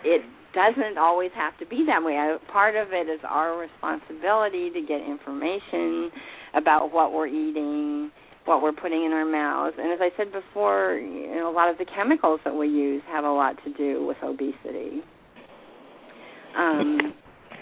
it 0.04 0.22
doesn't 0.54 0.98
always 0.98 1.30
have 1.34 1.58
to 1.58 1.66
be 1.66 1.84
that 1.87 2.02
way. 2.02 2.14
I, 2.14 2.37
part 2.50 2.75
of 2.76 2.88
it 2.92 3.08
is 3.08 3.20
our 3.28 3.58
responsibility 3.58 4.70
to 4.70 4.80
get 4.80 5.00
information 5.00 6.10
about 6.54 6.92
what 6.92 7.12
we're 7.12 7.26
eating, 7.26 8.10
what 8.44 8.62
we're 8.62 8.72
putting 8.72 9.04
in 9.04 9.12
our 9.12 9.26
mouths. 9.26 9.76
And 9.78 9.92
as 9.92 9.98
I 10.00 10.10
said 10.16 10.32
before, 10.32 10.94
you 10.94 11.34
know, 11.34 11.50
a 11.50 11.54
lot 11.54 11.68
of 11.68 11.78
the 11.78 11.87
chemicals 11.94 12.40
that 12.44 12.54
we 12.54 12.68
use 12.68 13.02
have 13.08 13.25
a 13.25 13.30
lot 13.30 13.56
to 13.64 13.72
do 13.75 14.06
with 14.06 14.16
obesity. 14.22 15.02
Um, 16.56 17.12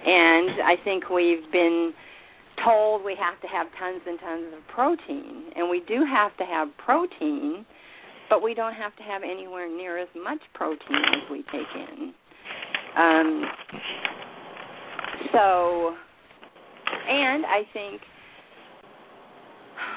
and 0.07 0.63
I 0.63 0.77
think 0.85 1.11
we've 1.11 1.51
been 1.51 1.93
told 2.65 3.05
we 3.05 3.17
have 3.19 3.41
to 3.41 3.47
have 3.49 3.67
tons 3.79 4.03
and 4.07 4.19
tons 4.21 4.55
of 4.57 4.67
protein, 4.75 5.53
and 5.55 5.69
we 5.69 5.83
do 5.87 6.05
have 6.05 6.37
to 6.39 6.45
have 6.45 6.69
protein, 6.85 7.65
but 8.29 8.43
we 8.43 8.55
don't 8.55 8.75
have 8.75 8.95
to 8.97 9.03
have 9.03 9.23
anywhere 9.23 9.69
near 9.69 9.99
as 9.99 10.09
much 10.15 10.41
protein 10.55 11.03
as 11.15 11.31
we 11.31 11.39
take 11.53 11.71
in. 11.75 12.15
Um, 12.97 13.45
so, 15.33 15.95
and 17.09 17.45
I 17.45 17.63
think, 17.73 18.01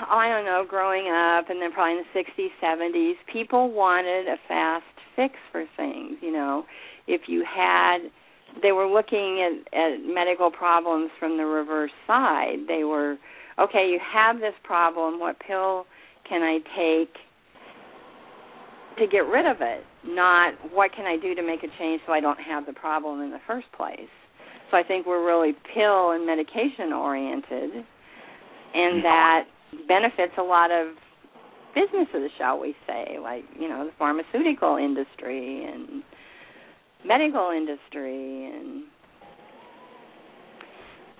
I 0.09 0.27
don't 0.29 0.45
know, 0.45 0.65
growing 0.67 1.07
up 1.07 1.49
and 1.49 1.61
then 1.61 1.71
probably 1.71 1.97
in 1.97 2.03
the 2.13 2.19
60s, 2.19 2.49
70s, 2.61 3.13
people 3.31 3.71
wanted 3.71 4.27
a 4.27 4.35
fast 4.47 4.83
fix 5.15 5.35
for 5.51 5.65
things. 5.77 6.17
You 6.21 6.31
know, 6.33 6.65
if 7.07 7.21
you 7.27 7.43
had, 7.43 7.99
they 8.61 8.71
were 8.71 8.87
looking 8.87 9.41
at, 9.41 9.73
at 9.77 10.05
medical 10.05 10.51
problems 10.51 11.11
from 11.19 11.37
the 11.37 11.45
reverse 11.45 11.91
side. 12.07 12.67
They 12.67 12.83
were, 12.83 13.17
okay, 13.59 13.89
you 13.89 13.99
have 14.13 14.37
this 14.37 14.53
problem. 14.63 15.19
What 15.19 15.37
pill 15.45 15.85
can 16.27 16.41
I 16.41 16.59
take 16.75 17.13
to 18.99 19.07
get 19.07 19.25
rid 19.25 19.45
of 19.45 19.57
it, 19.61 19.83
not 20.05 20.53
what 20.71 20.91
can 20.93 21.05
I 21.05 21.17
do 21.17 21.33
to 21.33 21.41
make 21.41 21.63
a 21.63 21.71
change 21.79 22.01
so 22.05 22.13
I 22.13 22.19
don't 22.19 22.39
have 22.39 22.65
the 22.65 22.73
problem 22.73 23.21
in 23.21 23.31
the 23.31 23.39
first 23.47 23.67
place. 23.75 24.11
So 24.69 24.77
I 24.77 24.83
think 24.83 25.05
we're 25.05 25.25
really 25.25 25.53
pill 25.73 26.11
and 26.11 26.27
medication 26.27 26.93
oriented, 26.93 27.71
and 28.73 29.01
mm-hmm. 29.01 29.01
that 29.01 29.43
benefits 29.87 30.33
a 30.37 30.43
lot 30.43 30.69
of 30.69 30.95
businesses, 31.73 32.29
shall 32.37 32.59
we 32.59 32.75
say, 32.85 33.17
like 33.21 33.45
you 33.57 33.67
know 33.67 33.85
the 33.85 33.91
pharmaceutical 33.97 34.77
industry 34.77 35.65
and 35.65 36.03
medical 37.05 37.51
industry 37.55 38.45
and 38.45 38.83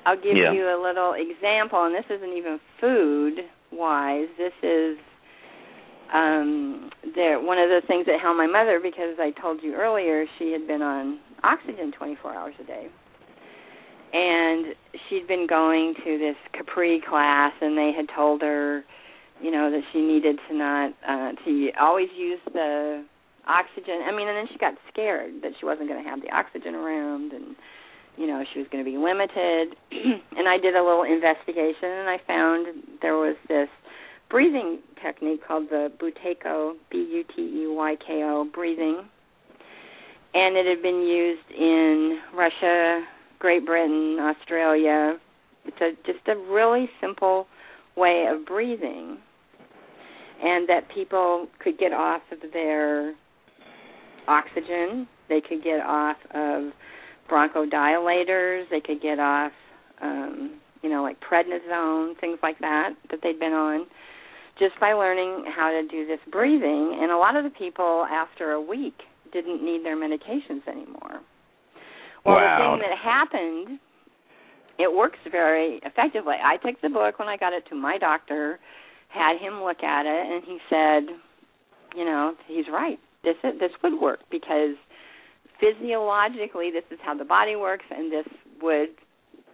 I'll 0.06 0.16
give 0.16 0.36
yeah. 0.36 0.54
you 0.54 0.66
a 0.66 0.80
little 0.82 1.14
example 1.14 1.86
and 1.86 1.94
this 1.96 2.06
isn't 2.10 2.34
even 2.38 2.60
food 2.80 3.40
wise 3.72 4.28
this 4.38 4.54
is 4.64 4.98
um 6.14 6.90
there 7.16 7.40
one 7.40 7.60
of 7.60 7.70
the 7.70 7.82
things 7.88 8.06
that 8.08 8.20
helped 8.20 8.38
my 8.38 8.48
mother 8.48 8.80
because 8.82 9.16
I 9.20 9.32
told 9.40 9.62
you 9.62 9.76
earlier 9.76 10.26
she 10.38 10.52
had 10.52 10.68
been 10.68 10.82
on 10.82 11.20
oxygen 11.44 11.92
24 11.98 12.36
hours 12.36 12.54
a 12.62 12.64
day. 12.64 12.88
And 14.12 14.76
she'd 15.08 15.28
been 15.28 15.46
going 15.48 15.94
to 16.04 16.18
this 16.18 16.36
Capri 16.54 17.02
class 17.08 17.54
and 17.62 17.78
they 17.78 17.92
had 17.96 18.08
told 18.16 18.42
her, 18.42 18.84
you 19.39 19.52
know, 19.52 19.70
that 19.70 19.82
she 19.94 20.02
needed 20.02 20.38
to 20.50 20.56
not 20.56 20.92
uh 21.08 21.32
to 21.46 21.70
always 21.80 22.10
use 22.18 22.39
the 22.52 23.06
oxygen. 23.50 24.06
I 24.06 24.14
mean, 24.14 24.30
and 24.30 24.38
then 24.38 24.48
she 24.54 24.58
got 24.62 24.76
scared 24.94 25.42
that 25.42 25.54
she 25.60 25.66
wasn't 25.66 25.90
going 25.90 26.04
to 26.04 26.08
have 26.08 26.22
the 26.22 26.30
oxygen 26.30 26.76
around 26.76 27.34
and 27.34 27.56
you 28.20 28.28
know, 28.28 28.44
she 28.54 28.60
was 28.60 28.68
going 28.70 28.84
to 28.84 28.90
be 28.90 28.98
limited. 28.98 29.76
and 30.38 30.48
I 30.48 30.58
did 30.58 30.76
a 30.76 30.84
little 30.84 31.04
investigation 31.04 31.88
and 31.88 32.10
I 32.10 32.18
found 32.28 32.68
there 33.02 33.16
was 33.16 33.38
this 33.48 33.70
breathing 34.30 34.80
technique 35.02 35.40
called 35.48 35.70
the 35.70 35.90
Buteyko, 35.98 36.74
B 36.92 36.98
U 36.98 37.24
T 37.34 37.42
E 37.42 37.68
Y 37.68 37.96
K 38.06 38.22
O 38.24 38.46
breathing. 38.54 39.06
And 40.34 40.58
it 40.58 40.66
had 40.68 40.84
been 40.84 41.02
used 41.02 41.50
in 41.58 42.20
Russia, 42.36 43.06
Great 43.40 43.66
Britain, 43.66 44.18
Australia. 44.20 45.18
It's 45.66 45.82
a 45.82 45.92
just 46.06 46.28
a 46.28 46.36
really 46.52 46.90
simple 47.02 47.48
way 47.96 48.28
of 48.30 48.46
breathing. 48.46 49.18
And 50.44 50.68
that 50.70 50.90
people 50.94 51.48
could 51.64 51.78
get 51.78 51.94
off 51.94 52.22
of 52.32 52.40
their 52.54 53.14
oxygen, 54.30 55.08
they 55.28 55.42
could 55.42 55.63
get 55.63 55.82
off 55.82 56.18
of 56.34 56.72
bronchodilators, 57.30 58.70
they 58.70 58.80
could 58.80 59.02
get 59.02 59.20
off 59.20 59.52
um, 60.02 60.60
you 60.82 60.89
know, 60.89 61.04
like 61.04 61.18
prednisone, 61.20 62.20
things 62.20 62.39
like 62.42 62.60
that 62.60 62.92
that 63.12 63.20
they'd 63.22 63.39
been 63.39 63.54
on 63.54 63.86
just 64.58 64.80
by 64.80 64.94
learning 64.94 65.46
how 65.56 65.72
to 65.72 65.88
do 65.88 66.06
this 66.06 66.20
breathing. 66.32 66.98
And 67.02 67.12
a 67.12 67.18
lot 67.18 67.36
of 67.36 67.44
the 67.44 67.50
people, 67.50 68.06
after 68.10 68.52
a 68.52 68.62
week, 68.62 68.96
didn't 69.32 69.63
need 69.63 69.86
their 69.86 69.98
medications 69.98 70.68
anymore. 70.68 71.22
Well, 72.26 72.36
wow. 72.36 72.76
the 72.76 72.82
thing 72.82 72.89
that 72.89 72.98
happened, 72.98 73.80
it 74.78 74.94
works 74.94 75.20
very 75.32 75.80
effectively. 75.84 76.36
I 76.44 76.58
took 76.58 76.82
the 76.82 76.89
book 76.89 77.20
when 77.20 77.28
I 77.28 77.38
got 77.38 77.54
it 77.54 77.63
to 77.70 77.76
my 77.76 77.98
doctor, 77.98 78.60
had 79.08 79.39
him 79.39 79.63
look 79.63 79.84
at 79.84 80.06
it, 80.06 80.34
and 80.34 80.44
he 80.44 80.58
said, 80.70 81.15
you 81.96 82.06
know, 82.06 82.34
he's 82.48 82.65
right. 82.72 83.00
This 83.23 83.36
this 83.43 83.71
would 83.84 83.99
work 83.99 84.19
because 84.32 84.75
physiologically, 85.60 86.71
this 86.71 86.86
is 86.91 86.99
how 87.03 87.15
the 87.15 87.25
body 87.25 87.55
works, 87.55 87.86
and 87.89 88.12
this 88.12 88.27
would 88.62 88.89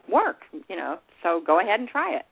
work. 0.09 0.37
You 0.69 0.75
know, 0.75 0.99
so 1.23 1.41
go 1.45 1.59
ahead 1.59 1.79
and 1.79 1.89
try 1.89 2.15
it 2.15 2.25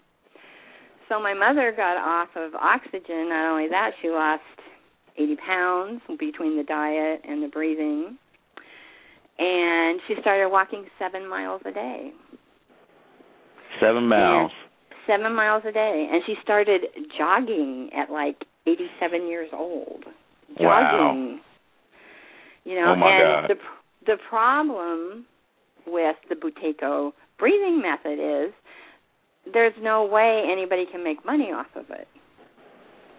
so 1.14 1.20
my 1.20 1.34
mother 1.34 1.74
got 1.76 1.98
off 1.98 2.30
of 2.36 2.56
oxygen. 2.56 3.30
Not 3.30 3.52
only 3.52 3.70
that, 3.70 3.92
she 4.02 4.10
lost 4.10 4.42
80 5.18 5.36
pounds 5.46 6.02
between 6.20 6.58
the 6.58 6.64
diet 6.64 7.22
and 7.28 7.44
the 7.44 7.48
breathing. 7.48 8.18
And 9.38 10.00
she 10.08 10.16
started 10.22 10.50
walking 10.50 10.86
seven 10.98 11.28
miles 11.28 11.62
a 11.66 11.72
day. 11.72 12.12
Seven 13.82 14.08
miles. 14.08 14.52
And 14.90 15.00
seven 15.08 15.36
miles 15.36 15.64
a 15.68 15.72
day. 15.72 16.08
And 16.12 16.22
she 16.26 16.36
started 16.42 16.82
jogging 17.18 17.90
at 17.96 18.12
like 18.12 18.38
87 18.66 19.28
years 19.28 19.50
old. 19.54 20.06
Jogging. 20.58 20.66
Wow. 20.66 21.38
You 22.66 22.76
know, 22.76 22.94
oh 22.94 22.96
my 22.96 23.12
and 23.12 23.50
God. 23.50 23.50
the 23.50 24.14
the 24.14 24.18
problem 24.30 25.26
with 25.86 26.16
the 26.30 26.36
Buteyko 26.36 27.12
breathing 27.40 27.82
method 27.82 28.20
is 28.20 28.54
there's 29.52 29.74
no 29.82 30.06
way 30.06 30.44
anybody 30.50 30.86
can 30.90 31.04
make 31.04 31.26
money 31.26 31.52
off 31.52 31.68
of 31.76 31.86
it. 31.90 32.08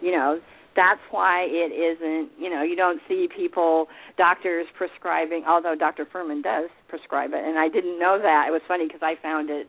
You 0.01 0.13
know, 0.13 0.41
that's 0.77 1.01
why 1.11 1.45
it 1.49 1.73
isn't, 1.73 2.31
you 2.39 2.51
know, 2.51 2.63
you 2.63 2.77
don't 2.77 3.01
see 3.09 3.29
people, 3.35 3.87
doctors 4.17 4.67
prescribing, 4.77 5.45
although 5.47 5.75
Dr. 5.79 6.07
Fuhrman 6.07 6.43
does 6.43 6.71
prescribe 6.89 7.31
it. 7.33 7.45
And 7.45 7.59
I 7.59 7.69
didn't 7.69 7.99
know 7.99 8.19
that. 8.21 8.47
It 8.49 8.53
was 8.53 8.63
funny 8.67 8.87
because 8.87 9.03
I 9.03 9.15
found 9.23 9.51
it 9.51 9.69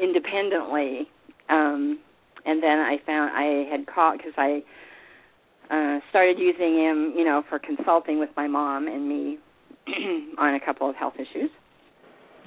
independently. 0.00 1.08
Um, 1.48 1.98
and 2.44 2.62
then 2.62 2.78
I 2.78 2.96
found, 3.04 3.30
I 3.34 3.70
had 3.70 3.86
called 3.86 4.18
because 4.18 4.34
I 4.36 4.62
uh, 5.72 6.00
started 6.10 6.38
using 6.38 6.76
him, 6.76 7.14
you 7.16 7.24
know, 7.24 7.42
for 7.48 7.58
consulting 7.58 8.18
with 8.18 8.28
my 8.36 8.46
mom 8.46 8.86
and 8.88 9.08
me 9.08 9.38
on 10.38 10.54
a 10.54 10.60
couple 10.60 10.88
of 10.88 10.94
health 10.96 11.14
issues. 11.16 11.50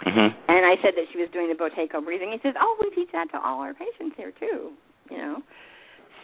Mm-hmm. 0.05 0.29
And 0.47 0.65
I 0.65 0.75
said 0.83 0.93
that 0.95 1.05
she 1.11 1.17
was 1.17 1.29
doing 1.33 1.49
the 1.49 1.55
Buteyko 1.55 2.03
breathing. 2.03 2.31
He 2.31 2.39
says, 2.43 2.53
"Oh, 2.59 2.77
we 2.79 2.93
teach 2.93 3.09
that 3.13 3.31
to 3.31 3.39
all 3.39 3.61
our 3.61 3.73
patients 3.73 4.15
here 4.17 4.31
too." 4.39 4.71
You 5.09 5.17
know, 5.17 5.38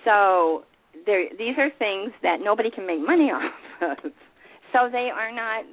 so 0.05 0.65
there. 1.05 1.23
These 1.29 1.57
are 1.57 1.69
things 1.79 2.11
that 2.21 2.37
nobody 2.43 2.69
can 2.69 2.85
make 2.85 2.99
money 2.99 3.31
off 3.31 3.51
of, 3.81 4.11
so 4.73 4.89
they 4.91 5.09
are 5.13 5.31
not 5.31 5.63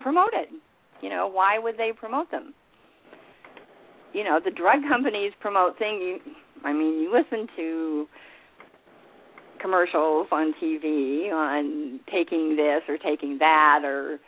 promoted. 0.00 0.54
You 1.00 1.08
know, 1.08 1.26
why 1.26 1.58
would 1.58 1.76
they 1.76 1.90
promote 1.96 2.30
them? 2.30 2.54
You 4.12 4.24
know, 4.24 4.40
the 4.44 4.50
drug 4.50 4.80
companies 4.88 5.32
promote 5.40 5.78
things. 5.78 6.00
You, 6.00 6.18
I 6.64 6.72
mean, 6.72 7.00
you 7.00 7.10
listen 7.10 7.48
to 7.56 8.06
commercials 9.60 10.26
on 10.30 10.54
TV 10.62 11.32
on 11.32 12.00
taking 12.12 12.56
this 12.56 12.82
or 12.88 12.98
taking 12.98 13.38
that 13.38 13.82
or 13.84 14.18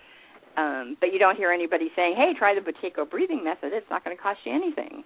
um, 0.57 0.97
but 1.01 1.13
you 1.13 1.19
don't 1.19 1.37
hear 1.37 1.53
anybody 1.53 1.91
saying, 1.95 2.17
"Hey, 2.17 2.33
try 2.37 2.55
the 2.55 2.61
Buteyko 2.61 3.09
breathing 3.09 3.45
method. 3.45 3.73
It's 3.73 3.87
not 3.89 4.05
going 4.05 4.17
to 4.17 4.23
cost 4.23 4.41
you 4.45 4.53
anything." 4.53 5.05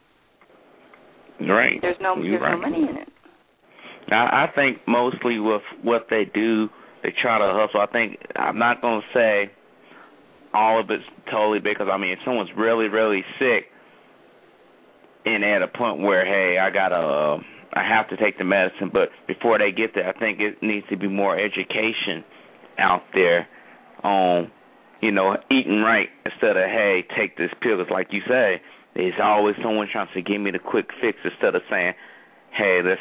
Right. 1.48 1.78
There's 1.80 1.96
no 2.00 2.16
You're 2.16 2.40
there's 2.40 2.42
right. 2.42 2.52
no 2.52 2.60
money 2.60 2.88
in 2.88 2.96
it. 2.96 3.08
I, 4.10 4.46
I 4.46 4.52
think 4.54 4.78
mostly 4.88 5.38
with 5.38 5.62
what 5.82 6.06
they 6.08 6.24
do, 6.32 6.68
they 7.02 7.12
try 7.20 7.38
to 7.38 7.52
hustle. 7.54 7.80
I 7.80 7.86
think 7.86 8.18
I'm 8.36 8.58
not 8.58 8.80
going 8.80 9.02
to 9.02 9.06
say 9.18 9.52
all 10.54 10.80
of 10.80 10.90
it's 10.90 11.04
totally 11.30 11.58
because 11.58 11.88
I 11.92 11.98
mean, 11.98 12.12
if 12.12 12.20
someone's 12.24 12.50
really 12.56 12.88
really 12.88 13.22
sick 13.38 13.66
and 15.24 15.44
at 15.44 15.62
a 15.62 15.68
point 15.68 16.00
where 16.00 16.24
hey, 16.24 16.58
I 16.58 16.70
gotta, 16.70 16.96
uh, 16.96 17.38
I 17.74 17.82
have 17.82 18.08
to 18.10 18.16
take 18.16 18.38
the 18.38 18.44
medicine, 18.44 18.90
but 18.92 19.10
before 19.26 19.58
they 19.58 19.72
get 19.72 19.94
there, 19.94 20.08
I 20.08 20.16
think 20.18 20.38
it 20.40 20.62
needs 20.62 20.86
to 20.90 20.96
be 20.96 21.08
more 21.08 21.38
education 21.38 22.24
out 22.78 23.02
there 23.12 23.48
on, 24.04 24.50
you 25.02 25.10
know, 25.10 25.36
eating 25.50 25.80
right 25.80 26.08
instead 26.24 26.56
of 26.56 26.70
hey, 26.70 27.04
take 27.18 27.36
this 27.36 27.50
pill. 27.60 27.78
Cause 27.78 27.90
like 27.90 28.08
you 28.10 28.20
say, 28.28 28.62
there's 28.94 29.18
always 29.20 29.56
someone 29.62 29.88
trying 29.90 30.06
to 30.14 30.22
give 30.22 30.40
me 30.40 30.52
the 30.52 30.60
quick 30.60 30.86
fix 31.00 31.18
instead 31.24 31.54
of 31.54 31.62
saying, 31.68 31.94
hey, 32.56 32.80
let's 32.84 33.00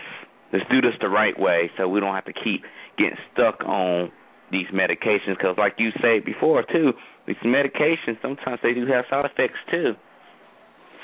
let's 0.52 0.66
do 0.72 0.82
this 0.82 0.94
the 1.02 1.10
right 1.10 1.40
way, 1.40 1.70
so 1.78 1.88
we 1.88 2.00
don't 2.00 2.16
have 2.16 2.26
to 2.26 2.34
keep 2.34 2.64
getting 2.98 3.18
stuck 3.32 3.62
on 3.66 4.12
these 4.52 4.68
medications. 4.74 5.38
Because 5.38 5.56
like 5.58 5.76
you 5.78 5.92
said 6.02 6.26
before 6.26 6.64
too, 6.64 6.94
these 7.28 7.38
medications 7.46 8.18
sometimes 8.24 8.60
they 8.64 8.74
do 8.74 8.88
have 8.88 9.06
side 9.10 9.26
effects 9.26 9.60
too. 9.70 9.94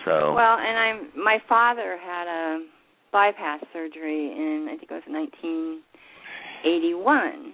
So 0.06 0.34
well, 0.34 0.58
and 0.58 0.74
I'm 0.74 1.24
my 1.24 1.38
father 1.48 2.00
had 2.02 2.26
a 2.26 2.66
bypass 3.12 3.60
surgery 3.74 4.32
in 4.32 4.68
I 4.70 4.78
think 4.78 4.92
it 4.92 4.94
was 4.94 5.04
1981, 5.08 7.54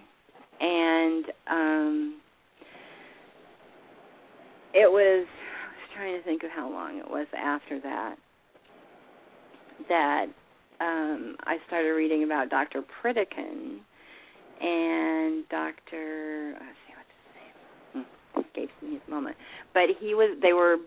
and 0.60 1.26
um 1.50 2.20
it 4.74 4.92
was 4.92 5.26
I 5.28 5.72
was 5.72 5.90
trying 5.96 6.18
to 6.18 6.24
think 6.24 6.44
of 6.44 6.52
how 6.52 6.70
long 6.70 6.98
it 6.98 7.10
was 7.10 7.28
after 7.38 7.80
that 7.82 8.16
that 9.90 10.26
um 10.82 11.36
I 11.46 11.58
started 11.68 11.92
reading 11.92 12.24
about 12.24 12.50
Dr. 12.50 12.82
Pritikin 12.82 13.80
and 14.62 15.48
Dr. 15.50 16.54
Let's 16.54 16.78
see 16.88 16.94
what's 16.96 17.10
his 17.24 17.36
name. 17.36 17.54
Hmm, 18.34 18.40
escapes 18.42 18.74
me 18.82 18.96
at 18.98 19.06
the 19.06 19.12
moment. 19.12 19.38
But 19.74 19.90
he 20.00 20.16
was 20.16 20.38
they 20.42 20.54
were 20.54 20.78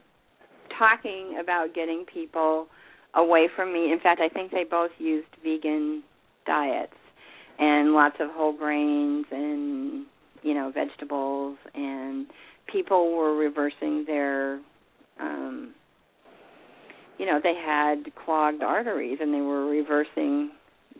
talking 0.79 1.39
about 1.43 1.75
getting 1.75 2.05
people 2.13 2.69
away 3.15 3.49
from 3.55 3.73
meat. 3.73 3.93
In 3.93 4.01
fact, 4.01 4.21
I 4.21 4.29
think 4.29 4.53
they 4.53 4.65
both 4.65 4.91
used 4.99 5.29
vegan 5.43 6.03
diets 6.47 6.93
and 7.59 7.93
lots 7.93 8.17
of 8.21 8.31
whole 8.31 8.57
grains 8.57 9.27
and 9.31 10.07
you 10.43 10.55
know 10.55 10.73
vegetables 10.73 11.59
and 11.75 12.27
people 12.73 13.17
were 13.17 13.37
reversing 13.37 14.05
their 14.07 14.61
um 15.21 15.75
you 17.19 17.27
know 17.27 17.41
they 17.43 17.55
had 17.55 18.05
clogged 18.25 18.63
arteries 18.63 19.19
and 19.21 19.35
they 19.35 19.41
were 19.41 19.67
reversing 19.67 20.51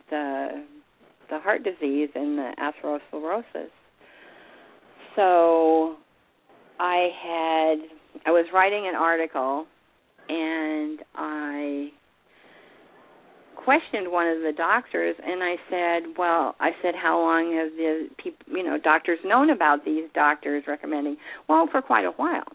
the 0.09 0.65
the 1.29 1.39
heart 1.39 1.63
disease 1.63 2.09
and 2.15 2.37
the 2.37 2.51
atherosclerosis 2.59 3.69
so 5.15 5.95
i 6.79 7.09
had 7.23 7.77
i 8.25 8.31
was 8.31 8.45
writing 8.53 8.87
an 8.87 8.95
article 8.95 9.65
and 10.27 10.99
i 11.15 11.89
questioned 13.63 14.11
one 14.11 14.27
of 14.27 14.41
the 14.41 14.53
doctors 14.55 15.15
and 15.23 15.43
I 15.43 15.55
said, 15.69 16.17
"Well, 16.17 16.55
I 16.59 16.71
said 16.81 16.95
how 16.95 17.19
long 17.19 17.53
have 17.55 17.71
the 17.75 18.09
people, 18.17 18.57
you 18.57 18.63
know, 18.63 18.77
doctors 18.77 19.19
known 19.23 19.49
about 19.49 19.85
these 19.85 20.09
doctors 20.13 20.63
recommending?" 20.67 21.17
Well, 21.47 21.67
for 21.67 21.81
quite 21.81 22.05
a 22.05 22.11
while. 22.11 22.47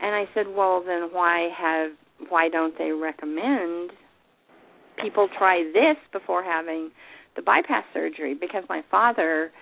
And 0.00 0.14
I 0.14 0.28
said, 0.34 0.46
"Well, 0.48 0.80
then 0.80 1.12
why 1.12 1.48
have 1.56 1.92
why 2.28 2.48
don't 2.48 2.76
they 2.78 2.92
recommend 2.92 3.92
people 4.96 5.28
try 5.28 5.64
this 5.64 5.96
before 6.12 6.42
having 6.42 6.90
the 7.34 7.42
bypass 7.42 7.84
surgery?" 7.92 8.34
Because 8.34 8.64
my 8.68 8.82
father 8.90 9.52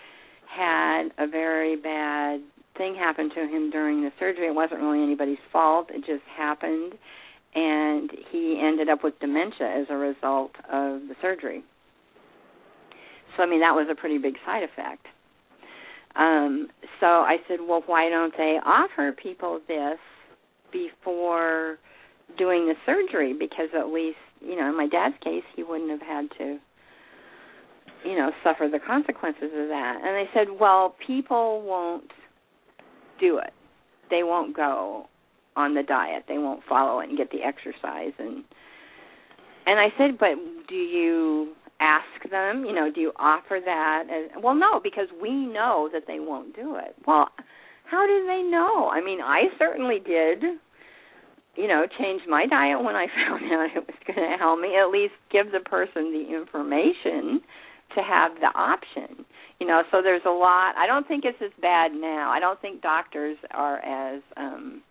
had 0.47 1.13
a 1.19 1.27
very 1.27 1.77
bad 1.77 2.43
thing 2.77 2.95
happen 2.95 3.31
to 3.31 3.47
him 3.47 3.71
during 3.71 4.03
the 4.03 4.13
surgery. 4.19 4.47
It 4.49 4.55
wasn't 4.55 4.81
really 4.81 5.03
anybody's 5.03 5.39
fault. 5.53 5.91
It 5.91 6.05
just 6.05 6.25
happened 6.37 6.99
and 7.55 8.11
he 8.31 8.61
ended 8.63 8.89
up 8.89 9.03
with 9.03 9.19
dementia 9.21 9.67
as 9.67 9.87
a 9.91 9.97
result 9.97 10.53
of 10.73 11.03
the 11.09 11.15
surgery. 11.21 11.65
So 13.37 13.43
I 13.43 13.47
mean 13.47 13.61
that 13.61 13.75
was 13.75 13.89
a 13.91 13.95
pretty 13.95 14.19
big 14.19 14.35
side 14.45 14.63
effect. 14.63 15.07
Um, 16.17 16.69
so 16.99 17.07
I 17.07 17.37
said, 17.49 17.59
well, 17.67 17.83
why 17.87 18.09
don't 18.09 18.35
they 18.37 18.59
offer 18.65 19.13
people 19.13 19.61
this 19.69 19.99
before 20.73 21.79
doing 22.37 22.67
the 22.67 22.75
surgery? 22.85 23.33
Because 23.33 23.69
at 23.79 23.89
least, 23.89 24.19
you 24.41 24.57
know, 24.57 24.69
in 24.69 24.77
my 24.77 24.89
dad's 24.89 25.15
case, 25.23 25.45
he 25.55 25.63
wouldn't 25.63 25.91
have 25.91 26.03
had 26.03 26.29
to, 26.39 26.59
you 28.05 28.17
know, 28.17 28.31
suffer 28.43 28.69
the 28.71 28.81
consequences 28.85 29.51
of 29.55 29.69
that. 29.69 30.01
And 30.03 30.17
they 30.17 30.29
said, 30.35 30.49
well, 30.59 30.97
people 31.07 31.63
won't 31.63 32.11
do 33.21 33.39
it. 33.39 33.53
They 34.11 34.25
won't 34.25 34.57
go 34.57 35.07
on 35.61 35.75
the 35.75 35.83
diet. 35.83 36.25
They 36.27 36.39
won't 36.39 36.63
follow 36.69 37.01
it 37.01 37.09
and 37.09 37.19
get 37.19 37.31
the 37.31 37.43
exercise 37.43 38.13
and 38.19 38.45
and 39.67 39.79
I 39.79 39.89
said, 39.99 40.19
"But 40.19 40.35
do 40.69 40.75
you 40.75 41.55
ask 41.81 42.29
them, 42.31 42.65
you 42.65 42.75
know, 42.75 42.91
do 42.91 43.01
you 43.01 43.13
offer 43.17 43.61
that?" 43.65 44.05
As, 44.11 44.43
well, 44.43 44.55
no, 44.55 44.81
because 44.83 45.09
we 45.21 45.31
know 45.31 45.89
that 45.93 46.05
they 46.07 46.19
won't 46.19 46.57
do 46.57 46.77
it. 46.77 46.97
Well, 47.07 47.29
how 47.85 48.07
do 48.07 48.27
they 48.27 48.43
know? 48.43 48.89
I 48.89 49.01
mean, 49.01 49.21
I 49.21 49.45
certainly 49.59 49.99
did. 49.99 50.43
You 51.57 51.67
know, 51.67 51.85
change 51.99 52.23
my 52.29 52.47
diet 52.47 52.83
when 52.83 52.97
I 52.97 53.07
found 53.29 53.45
out 53.53 53.77
it 53.77 53.87
was 53.87 53.97
going 54.07 54.31
to 54.31 54.37
help 54.39 54.61
me. 54.61 54.77
At 54.77 54.91
least 54.91 55.15
give 55.31 55.53
the 55.53 55.61
person 55.61 56.13
the 56.13 56.35
information 56.35 57.41
to 57.95 58.03
have 58.03 58.33
the 58.41 58.51
option. 58.59 59.25
You 59.59 59.67
know, 59.67 59.83
so 59.91 60.01
there's 60.03 60.23
a 60.25 60.31
lot. 60.31 60.77
I 60.77 60.87
don't 60.87 61.07
think 61.07 61.25
it's 61.25 61.43
as 61.45 61.51
bad 61.61 61.93
now. 61.93 62.31
I 62.31 62.41
don't 62.41 62.61
think 62.61 62.83
doctors 62.83 63.37
are 63.51 63.79
as 63.79 64.23
um 64.37 64.83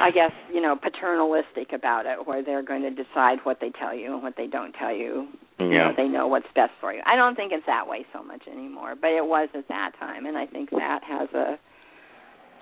I 0.00 0.10
guess 0.10 0.32
you 0.52 0.60
know 0.60 0.76
paternalistic 0.76 1.72
about 1.72 2.06
it, 2.06 2.26
where 2.26 2.42
they're 2.42 2.62
going 2.62 2.82
to 2.82 2.90
decide 2.90 3.38
what 3.44 3.58
they 3.60 3.70
tell 3.70 3.94
you 3.94 4.14
and 4.14 4.22
what 4.22 4.34
they 4.36 4.46
don't 4.46 4.72
tell 4.72 4.94
you. 4.94 5.28
Yeah. 5.58 5.66
You 5.66 5.78
know, 5.78 5.92
they 5.96 6.08
know 6.08 6.26
what's 6.26 6.46
best 6.54 6.72
for 6.80 6.92
you. 6.92 7.00
I 7.06 7.16
don't 7.16 7.36
think 7.36 7.52
it's 7.52 7.66
that 7.66 7.86
way 7.86 8.04
so 8.12 8.22
much 8.22 8.42
anymore, 8.50 8.94
but 9.00 9.10
it 9.10 9.24
was 9.24 9.48
at 9.54 9.68
that 9.68 9.92
time, 9.98 10.26
and 10.26 10.36
I 10.36 10.46
think 10.46 10.70
that 10.70 11.00
has 11.06 11.28
a 11.34 11.58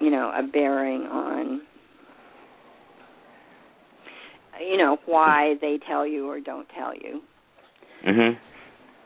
you 0.01 0.11
know 0.11 0.31
a 0.35 0.43
bearing 0.43 1.03
on 1.03 1.63
you 4.61 4.77
know 4.77 4.99
why 5.07 5.55
they 5.61 5.79
tell 5.87 6.07
you 6.07 6.29
or 6.29 6.41
don't 6.41 6.69
tell 6.77 6.95
you. 6.95 7.23
Mhm. 8.07 8.39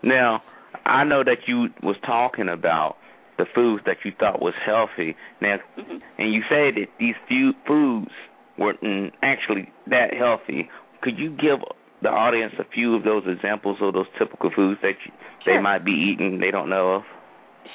Now, 0.03 0.43
I 0.85 1.05
know 1.05 1.23
that 1.25 1.47
you 1.47 1.69
was 1.83 1.97
talking 2.05 2.49
about 2.49 2.97
the 3.39 3.47
foods 3.55 3.83
that 3.87 3.99
you 4.05 4.13
thought 4.19 4.41
was 4.41 4.55
healthy. 4.65 5.17
Now, 5.41 5.57
mm-hmm. 5.79 5.99
and 6.19 6.33
you 6.33 6.43
say 6.49 6.71
that 6.73 6.87
these 6.99 7.15
few 7.29 7.53
foods 7.67 8.11
weren't 8.59 9.13
actually 9.23 9.71
that 9.89 10.15
healthy. 10.15 10.69
Could 11.03 11.19
you 11.19 11.31
give 11.31 11.61
the 12.03 12.09
audience 12.09 12.55
a 12.59 12.65
few 12.73 12.95
of 12.95 13.05
those 13.05 13.23
examples 13.27 13.79
of 13.81 13.95
those 13.95 14.07
typical 14.19 14.51
foods 14.55 14.81
that 14.83 14.95
you, 15.05 15.13
sure. 15.45 15.57
they 15.57 15.63
might 15.63 15.85
be 15.85 15.93
eating 15.93 16.41
they 16.41 16.51
don't 16.51 16.71
know 16.71 16.97
of? 16.97 17.03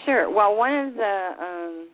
Sure. 0.06 0.30
Well, 0.34 0.56
one 0.56 0.74
of 0.74 0.94
the 0.96 1.30
um, 1.40 1.88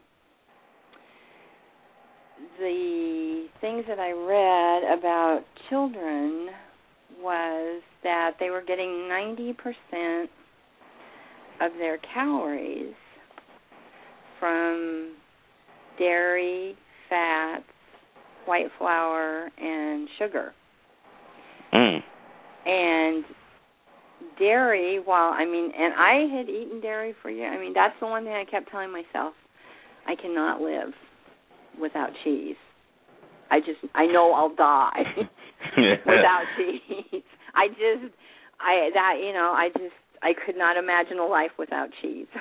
the 2.59 3.47
things 3.61 3.85
that 3.87 3.99
I 3.99 4.11
read 4.11 4.97
about 4.97 5.41
children 5.69 6.49
was 7.19 7.81
that 8.03 8.33
they 8.39 8.49
were 8.49 8.61
getting 8.61 9.09
90% 9.93 10.25
of 11.61 11.71
their 11.79 11.97
calories 12.13 12.93
from 14.39 15.15
dairy, 15.97 16.75
fats, 17.09 17.63
white 18.45 18.67
flour, 18.77 19.49
and 19.57 20.07
sugar. 20.17 20.53
Mm. 21.73 21.99
And 22.65 23.25
dairy, 24.39 24.99
while 25.03 25.31
I 25.31 25.45
mean, 25.45 25.71
and 25.77 25.93
I 25.93 26.37
had 26.37 26.49
eaten 26.49 26.81
dairy 26.81 27.13
for 27.21 27.29
years. 27.29 27.53
I 27.55 27.59
mean, 27.59 27.73
that's 27.73 27.95
the 27.99 28.07
one 28.07 28.23
thing 28.23 28.33
I 28.33 28.45
kept 28.49 28.71
telling 28.71 28.91
myself: 28.91 29.33
I 30.07 30.15
cannot 30.15 30.61
live 30.61 30.93
without 31.79 32.09
cheese. 32.23 32.55
I 33.49 33.59
just, 33.59 33.79
I 33.95 34.05
know 34.05 34.33
I'll 34.33 34.53
die 34.55 35.03
without 36.05 36.43
cheese. 36.57 37.23
I 37.55 37.67
just, 37.69 38.13
I 38.59 38.89
that 38.93 39.15
you 39.23 39.33
know, 39.33 39.53
I 39.55 39.69
just, 39.69 39.95
I 40.21 40.33
could 40.45 40.57
not 40.57 40.77
imagine 40.77 41.19
a 41.19 41.25
life 41.25 41.51
without 41.57 41.89
cheese. 42.01 42.27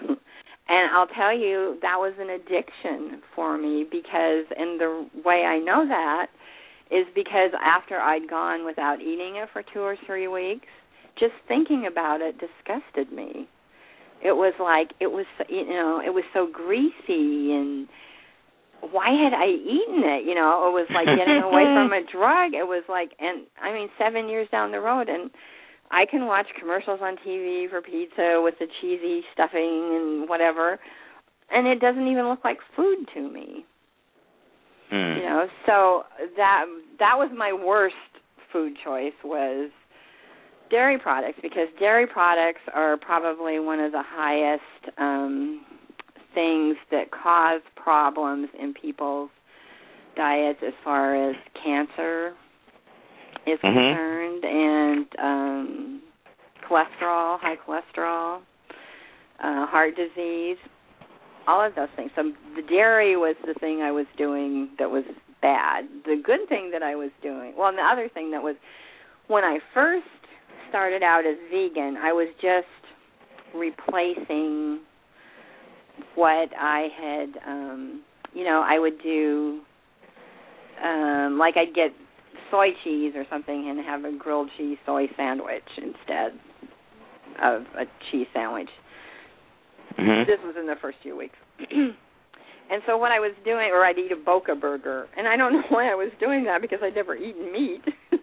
And 0.68 0.90
I'll 0.94 1.06
tell 1.06 1.36
you, 1.36 1.78
that 1.82 1.96
was 1.96 2.14
an 2.18 2.30
addiction 2.30 3.22
for 3.34 3.56
me 3.56 3.86
because, 3.90 4.46
and 4.56 4.80
the 4.80 5.06
way 5.24 5.44
I 5.46 5.58
know 5.58 5.86
that 5.86 6.26
is 6.90 7.06
because 7.14 7.50
after 7.62 7.98
I'd 7.98 8.28
gone 8.28 8.64
without 8.64 9.00
eating 9.00 9.36
it 9.36 9.48
for 9.52 9.62
two 9.72 9.80
or 9.80 9.96
three 10.06 10.28
weeks, 10.28 10.66
just 11.18 11.34
thinking 11.48 11.86
about 11.90 12.20
it 12.20 12.36
disgusted 12.38 13.12
me. 13.12 13.48
It 14.24 14.32
was 14.32 14.54
like 14.58 14.90
it 15.00 15.08
was, 15.08 15.26
you 15.48 15.68
know, 15.68 16.00
it 16.04 16.10
was 16.10 16.24
so 16.32 16.48
greasy 16.50 17.52
and 17.52 17.86
why 18.80 19.10
had 19.10 19.32
I 19.32 19.48
eaten 19.48 20.02
it? 20.04 20.26
You 20.26 20.34
know, 20.34 20.68
it 20.68 20.72
was 20.72 20.88
like 20.92 21.06
getting 21.06 21.42
away 21.48 21.64
from 21.64 21.92
a 21.92 22.02
drug. 22.10 22.54
It 22.54 22.66
was 22.66 22.84
like, 22.88 23.12
and 23.18 23.46
I 23.60 23.72
mean, 23.72 23.88
seven 23.98 24.28
years 24.28 24.48
down 24.50 24.72
the 24.72 24.80
road, 24.80 25.08
and 25.08 25.30
I 25.90 26.06
can 26.10 26.26
watch 26.26 26.46
commercials 26.58 27.00
on 27.02 27.16
TV 27.26 27.68
for 27.70 27.80
pizza 27.80 28.40
with 28.42 28.54
the 28.58 28.66
cheesy 28.80 29.22
stuffing 29.32 29.94
and 29.94 30.28
whatever. 30.28 30.78
and 31.50 31.66
it 31.66 31.80
doesn't 31.80 32.06
even 32.08 32.28
look 32.28 32.44
like 32.44 32.58
food 32.74 33.06
to 33.14 33.20
me. 33.30 33.64
Mm. 34.92 35.16
You 35.16 35.22
know, 35.22 35.46
so 35.64 36.02
that 36.36 36.64
that 36.98 37.14
was 37.16 37.30
my 37.36 37.52
worst 37.52 37.94
food 38.52 38.74
choice 38.84 39.12
was 39.24 39.70
dairy 40.70 40.98
products 40.98 41.38
because 41.42 41.68
dairy 41.78 42.06
products 42.06 42.60
are 42.74 42.96
probably 42.96 43.58
one 43.60 43.80
of 43.80 43.92
the 43.92 44.02
highest 44.04 44.98
um 44.98 45.64
things 46.34 46.76
that 46.90 47.10
cause 47.10 47.62
problems 47.76 48.48
in 48.60 48.74
people's 48.74 49.30
diets 50.16 50.58
as 50.66 50.74
far 50.84 51.30
as 51.30 51.36
cancer 51.64 52.34
is 53.46 53.58
Mhm. 53.60 53.72
concerned 53.74 54.44
and 54.44 55.06
um 55.18 56.02
cholesterol, 56.68 57.38
high 57.40 57.56
cholesterol, 57.56 58.42
uh 59.40 59.66
heart 59.66 59.94
disease, 59.96 60.58
all 61.46 61.62
of 61.62 61.74
those 61.74 61.88
things. 61.96 62.10
So 62.16 62.32
the 62.56 62.62
dairy 62.62 63.16
was 63.16 63.36
the 63.44 63.54
thing 63.54 63.82
I 63.82 63.92
was 63.92 64.06
doing 64.16 64.70
that 64.78 64.90
was 64.90 65.04
bad. 65.40 65.88
The 66.04 66.16
good 66.16 66.48
thing 66.48 66.70
that 66.72 66.82
I 66.82 66.96
was 66.96 67.10
doing, 67.22 67.54
well, 67.56 67.68
and 67.68 67.78
the 67.78 67.82
other 67.82 68.08
thing 68.08 68.30
that 68.32 68.42
was 68.42 68.56
when 69.28 69.44
I 69.44 69.58
first 69.72 70.06
started 70.68 71.02
out 71.02 71.24
as 71.24 71.36
vegan, 71.50 71.96
I 71.96 72.12
was 72.12 72.28
just 72.40 72.66
replacing 73.54 74.80
what 76.14 76.50
I 76.58 76.88
had 77.00 77.38
um 77.46 78.02
you 78.34 78.44
know, 78.44 78.60
I 78.60 78.78
would 78.78 79.00
do 79.02 79.60
um 80.82 81.38
like 81.38 81.56
I'd 81.56 81.74
get 81.74 81.92
soy 82.50 82.68
cheese 82.84 83.12
or 83.14 83.24
something 83.30 83.68
and 83.68 83.84
have 83.84 84.04
a 84.04 84.16
grilled 84.16 84.50
cheese 84.56 84.78
soy 84.86 85.06
sandwich 85.16 85.66
instead 85.76 86.38
of 87.42 87.62
a 87.78 87.84
cheese 88.10 88.26
sandwich. 88.32 88.70
Mhm. 89.98 90.26
This 90.26 90.40
was 90.44 90.56
in 90.58 90.66
the 90.66 90.76
first 90.76 90.98
few 91.02 91.16
weeks. 91.16 91.36
and 91.70 92.82
so 92.86 92.96
what 92.96 93.12
I 93.12 93.20
was 93.20 93.32
doing 93.44 93.70
or 93.72 93.84
I'd 93.84 93.98
eat 93.98 94.12
a 94.12 94.16
Boca 94.16 94.54
burger 94.54 95.08
and 95.16 95.26
I 95.28 95.36
don't 95.36 95.52
know 95.56 95.64
why 95.68 95.90
I 95.90 95.94
was 95.94 96.10
doing 96.20 96.44
that 96.44 96.60
because 96.60 96.78
I'd 96.82 96.94
never 96.94 97.14
eaten 97.14 97.52
meat 97.52 97.82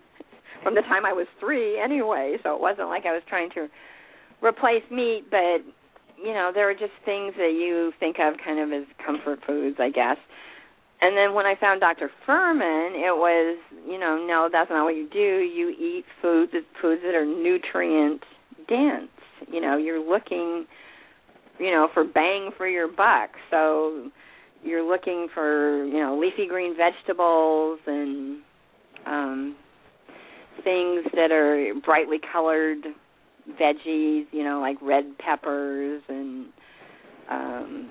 from 0.63 0.75
the 0.75 0.81
time 0.81 1.05
I 1.05 1.13
was 1.13 1.27
3 1.39 1.79
anyway, 1.79 2.37
so 2.43 2.55
it 2.55 2.61
wasn't 2.61 2.87
like 2.87 3.05
I 3.05 3.11
was 3.11 3.23
trying 3.27 3.49
to 3.51 3.67
replace 4.41 4.83
meat, 4.91 5.25
but 5.29 5.61
you 6.23 6.33
know, 6.33 6.51
there 6.53 6.69
are 6.69 6.73
just 6.73 6.93
things 7.05 7.33
that 7.37 7.51
you 7.51 7.91
think 7.99 8.17
of 8.19 8.35
kind 8.43 8.59
of 8.59 8.71
as 8.71 8.87
comfort 9.05 9.39
foods, 9.45 9.77
I 9.79 9.89
guess. 9.89 10.17
And 11.03 11.17
then 11.17 11.33
when 11.33 11.45
I 11.45 11.55
found 11.59 11.81
Dr. 11.81 12.09
Fuhrman, 12.25 12.95
it 12.95 13.11
was, 13.11 13.57
you 13.85 13.99
know, 13.99 14.25
no, 14.25 14.47
that's 14.49 14.69
not 14.69 14.85
what 14.85 14.95
you 14.95 15.09
do. 15.11 15.19
You 15.19 15.67
eat 15.71 16.05
foods, 16.21 16.53
foods 16.81 17.01
that 17.03 17.13
are 17.13 17.25
nutrient 17.25 18.21
dense. 18.69 19.11
You 19.51 19.59
know, 19.59 19.75
you're 19.75 19.99
looking, 19.99 20.65
you 21.59 21.71
know, 21.71 21.89
for 21.93 22.05
bang 22.05 22.51
for 22.55 22.69
your 22.69 22.87
buck. 22.87 23.31
So 23.51 24.11
you're 24.63 24.89
looking 24.89 25.27
for, 25.33 25.83
you 25.83 25.99
know, 25.99 26.17
leafy 26.17 26.47
green 26.47 26.73
vegetables 26.77 27.79
and 27.85 28.41
um 29.05 29.57
things 30.63 31.03
that 31.15 31.33
are 31.33 31.73
brightly 31.83 32.19
colored 32.31 32.77
veggies, 33.61 34.23
you 34.31 34.45
know, 34.45 34.61
like 34.61 34.77
red 34.81 35.17
peppers 35.17 36.01
and 36.07 36.45
um 37.29 37.89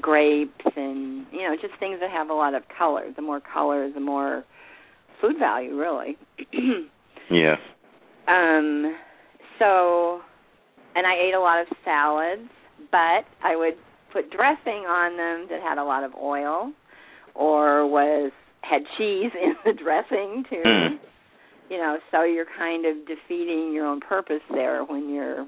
grapes 0.00 0.64
and 0.76 1.26
you 1.32 1.42
know, 1.42 1.56
just 1.60 1.78
things 1.80 1.98
that 2.00 2.10
have 2.10 2.30
a 2.30 2.34
lot 2.34 2.54
of 2.54 2.62
color. 2.76 3.04
The 3.14 3.22
more 3.22 3.40
color, 3.40 3.90
the 3.92 4.00
more 4.00 4.44
food 5.20 5.36
value 5.38 5.76
really. 5.76 6.16
Yes. 7.32 7.58
um 8.26 8.96
so 9.60 10.20
and 10.96 11.06
I 11.06 11.14
ate 11.14 11.34
a 11.34 11.38
lot 11.38 11.60
of 11.60 11.68
salads, 11.84 12.50
but 12.90 13.22
I 13.44 13.54
would 13.54 13.74
put 14.12 14.32
dressing 14.32 14.84
on 14.84 15.16
them 15.16 15.46
that 15.48 15.62
had 15.62 15.78
a 15.78 15.84
lot 15.84 16.02
of 16.02 16.12
oil 16.20 16.72
or 17.36 17.86
was 17.88 18.32
had 18.62 18.82
cheese 18.98 19.30
in 19.40 19.54
the 19.64 19.72
dressing 19.80 20.42
too. 20.50 20.62
Mm. 20.66 20.98
You 21.70 21.78
know, 21.78 21.98
so 22.10 22.24
you're 22.24 22.46
kind 22.58 22.84
of 22.84 23.06
defeating 23.06 23.72
your 23.72 23.86
own 23.86 24.00
purpose 24.00 24.42
there 24.50 24.82
when 24.82 25.08
you're 25.08 25.46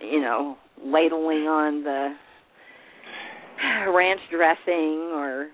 you 0.00 0.20
know, 0.20 0.56
ladling 0.84 1.46
on 1.46 1.84
the 1.84 2.14
ranch 3.92 4.20
dressing 4.30 5.12
or 5.14 5.48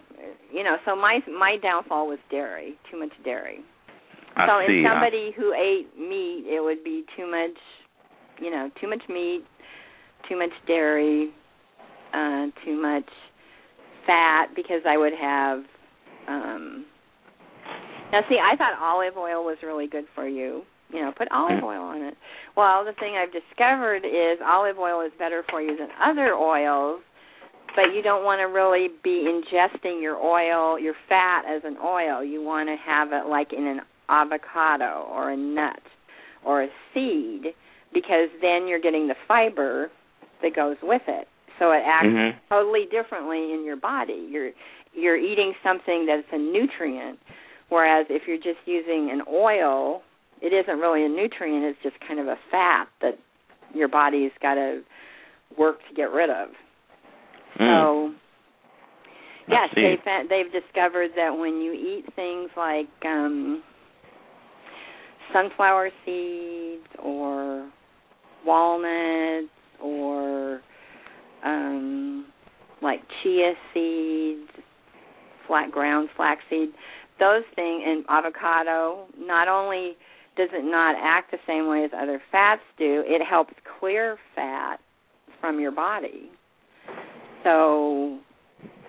you 0.53 0.65
know, 0.65 0.77
so 0.85 0.97
my 0.97 1.21
my 1.39 1.57
downfall 1.63 2.09
was 2.09 2.19
dairy, 2.31 2.75
too 2.91 2.99
much 2.99 3.13
dairy. 3.25 3.61
I 4.37 4.47
so 4.47 4.67
see. 4.67 4.79
in 4.79 4.85
somebody 4.89 5.33
who 5.37 5.53
ate 5.55 5.99
meat, 5.99 6.45
it 6.47 6.63
would 6.63 6.85
be 6.85 7.05
too 7.17 7.31
much, 7.31 7.57
you 8.41 8.51
know, 8.51 8.71
too 8.81 8.89
much 8.89 9.03
meat, 9.09 9.45
too 10.29 10.39
much 10.39 10.51
dairy, 10.67 11.31
uh, 12.15 12.47
too 12.65 12.81
much 12.81 13.09
fat 14.07 14.47
because 14.55 14.83
I 14.87 14.97
would 14.97 15.13
have. 15.15 15.59
um 16.29 16.87
Now, 18.13 18.21
see, 18.29 18.39
I 18.43 18.57
thought 18.57 18.75
olive 18.81 19.17
oil 19.17 19.45
was 19.45 19.59
really 19.63 19.87
good 19.87 20.05
for 20.15 20.29
you. 20.29 20.63
You 20.93 21.03
know, 21.03 21.13
put 21.17 21.29
olive 21.31 21.61
Mm. 21.61 21.65
oil 21.65 21.83
on 21.83 22.03
it. 22.03 22.17
Well, 22.57 22.85
the 22.85 22.93
thing 22.95 23.15
I've 23.17 23.33
discovered 23.33 24.05
is 24.05 24.41
olive 24.45 24.79
oil 24.79 25.03
is 25.03 25.13
better 25.19 25.45
for 25.49 25.61
you 25.63 25.77
than 25.77 25.89
other 26.03 26.35
oils, 26.35 27.01
but 27.77 27.95
you 27.95 28.03
don't 28.03 28.25
want 28.25 28.41
to 28.41 28.45
really 28.45 28.89
be 29.03 29.27
ingesting 29.29 30.03
your 30.03 30.17
oil, 30.17 30.79
your 30.79 30.95
fat 31.09 31.43
as 31.49 31.63
an 31.65 31.77
oil. 31.79 32.25
You 32.25 32.43
want 32.43 32.69
to 32.69 32.77
have 32.85 33.13
it 33.13 33.29
like 33.29 33.53
in 33.53 33.67
an 33.67 33.81
avocado 34.09 35.07
or 35.11 35.31
a 35.31 35.37
nut 35.37 35.81
or 36.45 36.63
a 36.63 36.69
seed 36.93 37.55
because 37.93 38.29
then 38.41 38.67
you're 38.67 38.81
getting 38.81 39.09
the 39.09 39.15
fiber 39.29 39.91
that 40.43 40.55
goes 40.55 40.77
with 40.83 41.03
it. 41.07 41.29
So 41.59 41.73
it 41.73 41.83
acts 41.85 42.07
Mhm. 42.07 42.35
totally 42.49 42.87
differently 42.87 43.53
in 43.53 43.65
your 43.65 43.77
body. 43.77 44.27
You're 44.31 44.53
you're 44.93 45.17
eating 45.17 45.55
something 45.63 46.05
that's 46.07 46.27
a 46.33 46.39
nutrient 46.39 47.21
whereas 47.71 48.07
if 48.11 48.29
you're 48.29 48.37
just 48.37 48.61
using 48.67 49.11
an 49.11 49.23
oil, 49.33 50.03
it 50.43 50.53
isn't 50.53 50.79
really 50.79 51.05
a 51.05 51.09
nutrient, 51.09 51.65
it's 51.65 51.83
just 51.83 51.99
kind 52.07 52.21
of 52.21 52.29
a 52.29 52.37
fat 52.51 52.89
that 53.01 53.17
your 53.73 53.89
body's 53.89 54.33
got 54.43 54.55
to 54.55 54.83
work 55.57 55.79
to 55.89 55.95
get 55.95 56.11
rid 56.13 56.29
of. 56.29 56.49
Mm. 57.59 58.13
So 58.13 58.15
yes, 59.49 59.69
they've 59.75 60.29
they've 60.29 60.53
discovered 60.53 61.11
that 61.17 61.31
when 61.31 61.61
you 61.61 61.73
eat 61.73 62.05
things 62.15 62.51
like 62.57 62.89
um 63.05 63.63
sunflower 65.33 65.91
seeds 66.05 66.87
or 67.03 67.71
walnuts 68.45 69.49
or 69.83 70.61
um 71.45 72.27
like 72.83 73.01
chia 73.23 73.53
seeds, 73.75 74.51
flat 75.47 75.71
ground 75.71 76.09
flaxseed, 76.17 76.71
those 77.19 77.43
things 77.55 77.83
and 77.87 78.05
avocado, 78.09 79.07
not 79.19 79.49
only 79.49 79.97
does 80.37 80.49
it 80.53 80.65
not 80.65 80.97
act 80.99 81.31
the 81.31 81.39
same 81.47 81.69
way 81.69 81.85
as 81.85 81.91
other 81.95 82.21
fats 82.33 82.63
do, 82.79 83.03
it 83.07 83.23
helps 83.25 83.53
clear 83.79 84.17
fat 84.35 84.79
from 85.41 85.61
your 85.61 85.73
body. 85.73 86.31
So, 87.45 88.19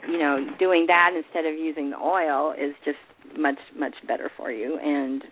you 0.08 0.18
know, 0.18 0.46
doing 0.60 0.86
that 0.88 1.12
instead 1.16 1.46
of 1.46 1.58
using 1.58 1.92
the 1.92 1.98
oil 1.98 2.52
is 2.52 2.74
just 2.84 2.98
much 3.38 3.60
much 3.78 3.96
better 4.08 4.30
for 4.36 4.52
you 4.52 4.78
and 4.78 5.24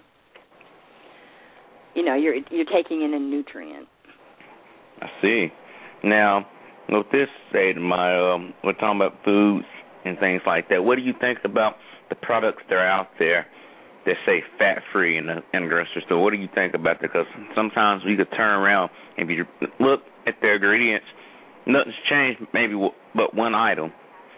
you 1.96 2.04
know, 2.04 2.16
you're 2.16 2.36
you're 2.50 2.72
taking 2.72 3.02
in 3.02 3.14
a 3.14 3.20
nutrient. 3.20 3.88
I 5.02 5.08
see. 5.22 5.48
Now, 6.04 6.48
with 6.88 7.08
this 7.12 7.28
state 7.50 7.78
my 7.78 8.34
um, 8.34 8.54
we're 8.64 8.74
talking 8.74 9.02
about 9.02 9.16
foods 9.24 9.66
and 10.06 10.18
things 10.20 10.42
like 10.46 10.70
that. 10.70 10.84
What 10.84 10.96
do 10.96 11.02
you 11.02 11.14
think 11.20 11.40
about 11.44 11.76
the 12.10 12.16
products 12.16 12.64
that 12.70 12.76
are 12.76 12.88
out 12.88 13.10
there 13.20 13.46
that 14.06 14.16
say 14.26 14.42
fat 14.58 14.82
free 14.94 15.18
in 15.18 15.28
the 15.28 15.44
in 15.54 15.64
the 15.64 15.70
grocery 15.70 16.04
store? 16.06 16.24
What 16.24 16.32
do 16.32 16.40
you 16.40 16.50
think 16.54 16.74
about 16.74 17.02
that? 17.02 17.12
Because 17.14 17.28
sometimes 17.56 18.04
you 18.06 18.16
could 18.16 18.32
turn 18.36 18.60
around 18.60 18.92
and 19.18 19.30
if 19.30 19.38
you 19.38 19.46
look 19.80 20.02
at 20.28 20.36
the 20.42 20.54
ingredients, 20.54 21.06
nothing's 21.70 21.96
changed, 22.10 22.42
maybe 22.54 22.74
w- 22.74 22.94
but 23.16 23.34
one 23.34 23.56
item, 23.56 23.94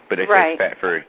but 0.08 0.18
it 0.18 0.28
Right. 0.28 0.58
says 0.58 0.70
fat 0.70 0.78
free. 0.78 1.02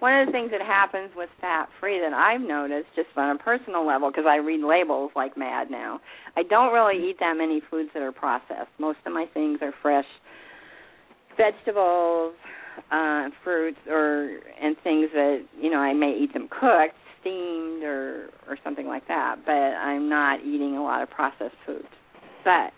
One 0.00 0.12
of 0.20 0.26
the 0.26 0.32
things 0.32 0.50
that 0.50 0.60
happens 0.60 1.14
with 1.14 1.30
fat 1.40 1.68
free 1.80 1.98
that 2.00 2.12
I've 2.12 2.40
noticed 2.40 2.88
just 2.96 3.08
on 3.16 3.36
a 3.36 3.38
personal 3.38 3.86
level 3.86 4.10
because 4.10 4.26
I 4.26 4.36
read 4.36 4.60
labels 4.60 5.12
like 5.14 5.36
mad 5.36 5.70
now. 5.70 6.00
I 6.36 6.42
don't 6.42 6.72
really 6.74 7.08
eat 7.08 7.18
that 7.20 7.36
many 7.36 7.60
foods 7.70 7.90
that 7.94 8.02
are 8.02 8.12
processed. 8.12 8.68
Most 8.78 8.98
of 9.06 9.12
my 9.12 9.26
things 9.32 9.62
are 9.62 9.72
fresh 9.80 10.06
vegetables, 11.36 12.34
uh 12.90 13.30
fruits 13.44 13.78
or 13.88 14.40
and 14.60 14.76
things 14.82 15.08
that, 15.14 15.44
you 15.60 15.70
know, 15.70 15.78
I 15.78 15.92
may 15.94 16.12
eat 16.18 16.32
them 16.32 16.48
cooked, 16.48 16.96
steamed 17.20 17.84
or 17.84 18.30
or 18.48 18.58
something 18.64 18.86
like 18.86 19.06
that, 19.08 19.36
but 19.46 19.52
I'm 19.52 20.08
not 20.08 20.40
eating 20.40 20.76
a 20.76 20.82
lot 20.82 21.02
of 21.02 21.08
processed 21.08 21.56
foods. 21.64 21.88
But 22.44 22.72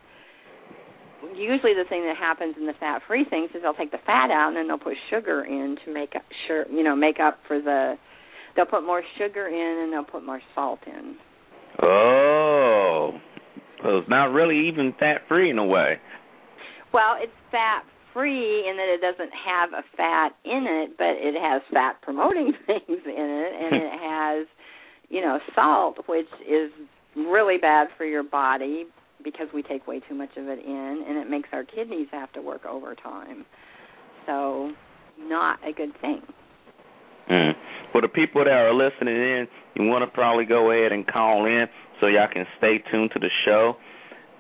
usually 1.35 1.75
the 1.75 1.85
thing 1.89 2.03
that 2.07 2.17
happens 2.19 2.55
in 2.59 2.67
the 2.67 2.75
fat 2.79 3.03
free 3.07 3.25
things 3.25 3.51
is 3.55 3.63
they'll 3.63 3.75
take 3.75 3.91
the 3.91 4.03
fat 4.05 4.31
out 4.31 4.49
and 4.49 4.57
then 4.57 4.69
they'll 4.69 4.79
put 4.79 4.97
sugar 5.11 5.45
in 5.45 5.77
to 5.85 5.93
make 5.93 6.15
up 6.15 6.23
sure 6.47 6.67
you 6.71 6.83
know 6.83 6.95
make 6.95 7.21
up 7.21 7.39
for 7.49 7.61
the 7.61 7.95
they'll 8.55 8.67
put 8.67 8.85
more 8.85 9.03
sugar 9.19 9.49
in 9.49 9.83
and 9.83 9.93
they'll 9.93 10.05
put 10.05 10.25
more 10.25 10.41
salt 10.55 10.81
in. 10.87 11.17
Oh, 11.83 13.11
so 13.83 13.99
it's 13.99 14.09
not 14.09 14.33
really 14.33 14.69
even 14.69 14.95
fat 14.99 15.23
free 15.29 15.51
in 15.51 15.59
a 15.59 15.67
way. 15.67 15.99
well 16.93 17.17
it's 17.21 17.33
fat 17.51 17.83
free 18.13 18.67
in 18.67 18.79
that 18.79 18.89
it 18.89 19.03
doesn't 19.03 19.33
have 19.45 19.71
a 19.75 19.85
fat 19.95 20.31
in 20.47 20.65
it, 20.67 20.97
but 20.97 21.21
it 21.21 21.35
has 21.39 21.61
fat 21.71 22.01
promoting 22.01 22.53
things 22.67 22.81
in 22.89 22.99
it, 23.05 23.53
and 23.63 23.77
it 23.77 23.93
has, 24.01 24.47
you 25.11 25.21
know, 25.21 25.39
salt, 25.55 25.99
which 26.09 26.29
is 26.49 26.71
really 27.15 27.59
bad 27.59 27.89
for 27.99 28.07
your 28.07 28.23
body 28.23 28.87
because 29.27 29.49
we 29.53 29.61
take 29.61 29.89
way 29.89 30.01
too 30.09 30.15
much 30.15 30.31
of 30.37 30.47
it 30.47 30.65
in, 30.65 31.05
and 31.09 31.19
it 31.19 31.29
makes 31.29 31.49
our 31.53 31.65
kidneys 31.65 32.07
have 32.13 32.33
to 32.33 32.41
work 32.41 32.65
overtime. 32.65 33.45
So, 34.25 34.71
not 35.19 35.59
a 35.67 35.73
good 35.73 35.91
thing. 36.01 36.23
Mm. 37.29 37.53
For 37.91 38.01
the 38.01 38.09
people 38.09 38.45
that 38.45 38.53
are 38.53 38.73
listening 38.73 39.17
in, 39.17 39.49
you 39.75 39.89
want 39.89 40.05
to 40.05 40.15
probably 40.15 40.45
go 40.45 40.71
ahead 40.71 40.93
and 40.93 41.05
call 41.05 41.45
in 41.45 41.67
so 42.01 42.07
y'all 42.07 42.29
can 42.33 42.47
stay 42.57 42.79
tuned 42.89 43.11
to 43.15 43.19
the 43.19 43.31
show. 43.45 43.75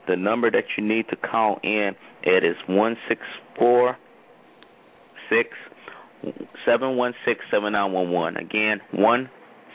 The 0.06 0.14
number 0.14 0.52
that 0.52 0.64
you 0.78 0.86
need 0.86 1.06
to 1.10 1.16
call 1.16 1.58
in 1.64 1.90
it 2.22 2.44
is 2.44 2.54
one 2.68 2.96
six 3.08 3.20
four 3.58 3.96
six 5.28 5.48
seven 6.64 6.96
one 6.96 7.12
six 7.24 7.40
seven 7.50 7.72
nine 7.72 7.92
one 7.92 8.12
one. 8.12 8.36
Again, 8.36 8.80
one 8.92 9.28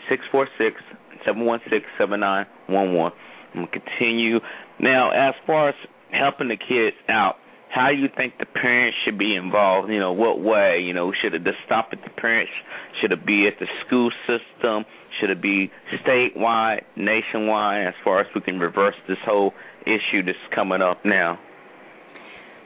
six 0.10 0.24
four 0.32 0.48
six 0.58 0.78
seven 1.26 1.46
one 1.46 1.60
six 1.70 1.86
seven 1.98 2.22
nine 2.22 2.46
one 2.68 2.94
one. 2.94 3.12
I'm 3.54 3.66
gonna 3.66 3.72
continue 3.72 4.40
now. 4.80 5.12
As 5.12 5.36
far 5.46 5.70
as 5.70 5.76
helping 6.12 6.50
the 6.50 6.58
kids 6.58 6.96
out, 7.10 7.36
how 7.74 7.90
do 7.90 7.96
you 7.96 8.10
think 8.16 8.34
the 8.38 8.46
parents 8.46 8.98
should 9.06 9.18
be 9.18 9.36
involved? 9.36 9.90
You 9.90 10.00
know, 10.00 10.12
what 10.12 10.42
way? 10.42 10.80
You 10.84 10.94
know, 10.94 11.14
should 11.22 11.34
it 11.34 11.44
just 11.44 11.58
stop 11.66 11.90
at 11.94 12.00
the 12.04 12.10
parents? 12.10 12.52
Should 13.00 13.12
it 13.12 13.26
be 13.26 13.48
at 13.48 13.60
the 13.60 13.68
school 13.86 14.12
system? 14.28 14.84
Should 15.20 15.30
it 15.30 15.42
be 15.42 15.72
statewide, 16.06 16.82
nationwide? 16.98 17.88
As 17.88 17.94
far 18.04 18.20
as 18.20 18.28
we 18.36 18.42
can 18.42 18.60
reverse 18.60 18.96
this 19.08 19.18
whole 19.26 19.54
issue 19.86 20.24
that's 20.26 20.38
coming 20.54 20.82
up 20.82 21.00
now. 21.06 21.40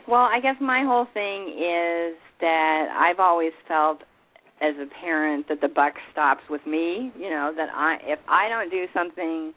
Well, 0.07 0.21
I 0.21 0.39
guess 0.39 0.55
my 0.59 0.83
whole 0.83 1.07
thing 1.13 1.49
is 1.49 2.17
that 2.41 2.87
I've 2.97 3.19
always 3.19 3.53
felt 3.67 4.01
as 4.61 4.75
a 4.81 4.85
parent 5.01 5.47
that 5.49 5.61
the 5.61 5.67
buck 5.67 5.93
stops 6.11 6.41
with 6.49 6.65
me. 6.65 7.11
You 7.17 7.29
know 7.29 7.53
that 7.55 7.69
I 7.73 7.97
if 8.03 8.19
I 8.27 8.47
don't 8.49 8.69
do 8.69 8.85
something 8.93 9.53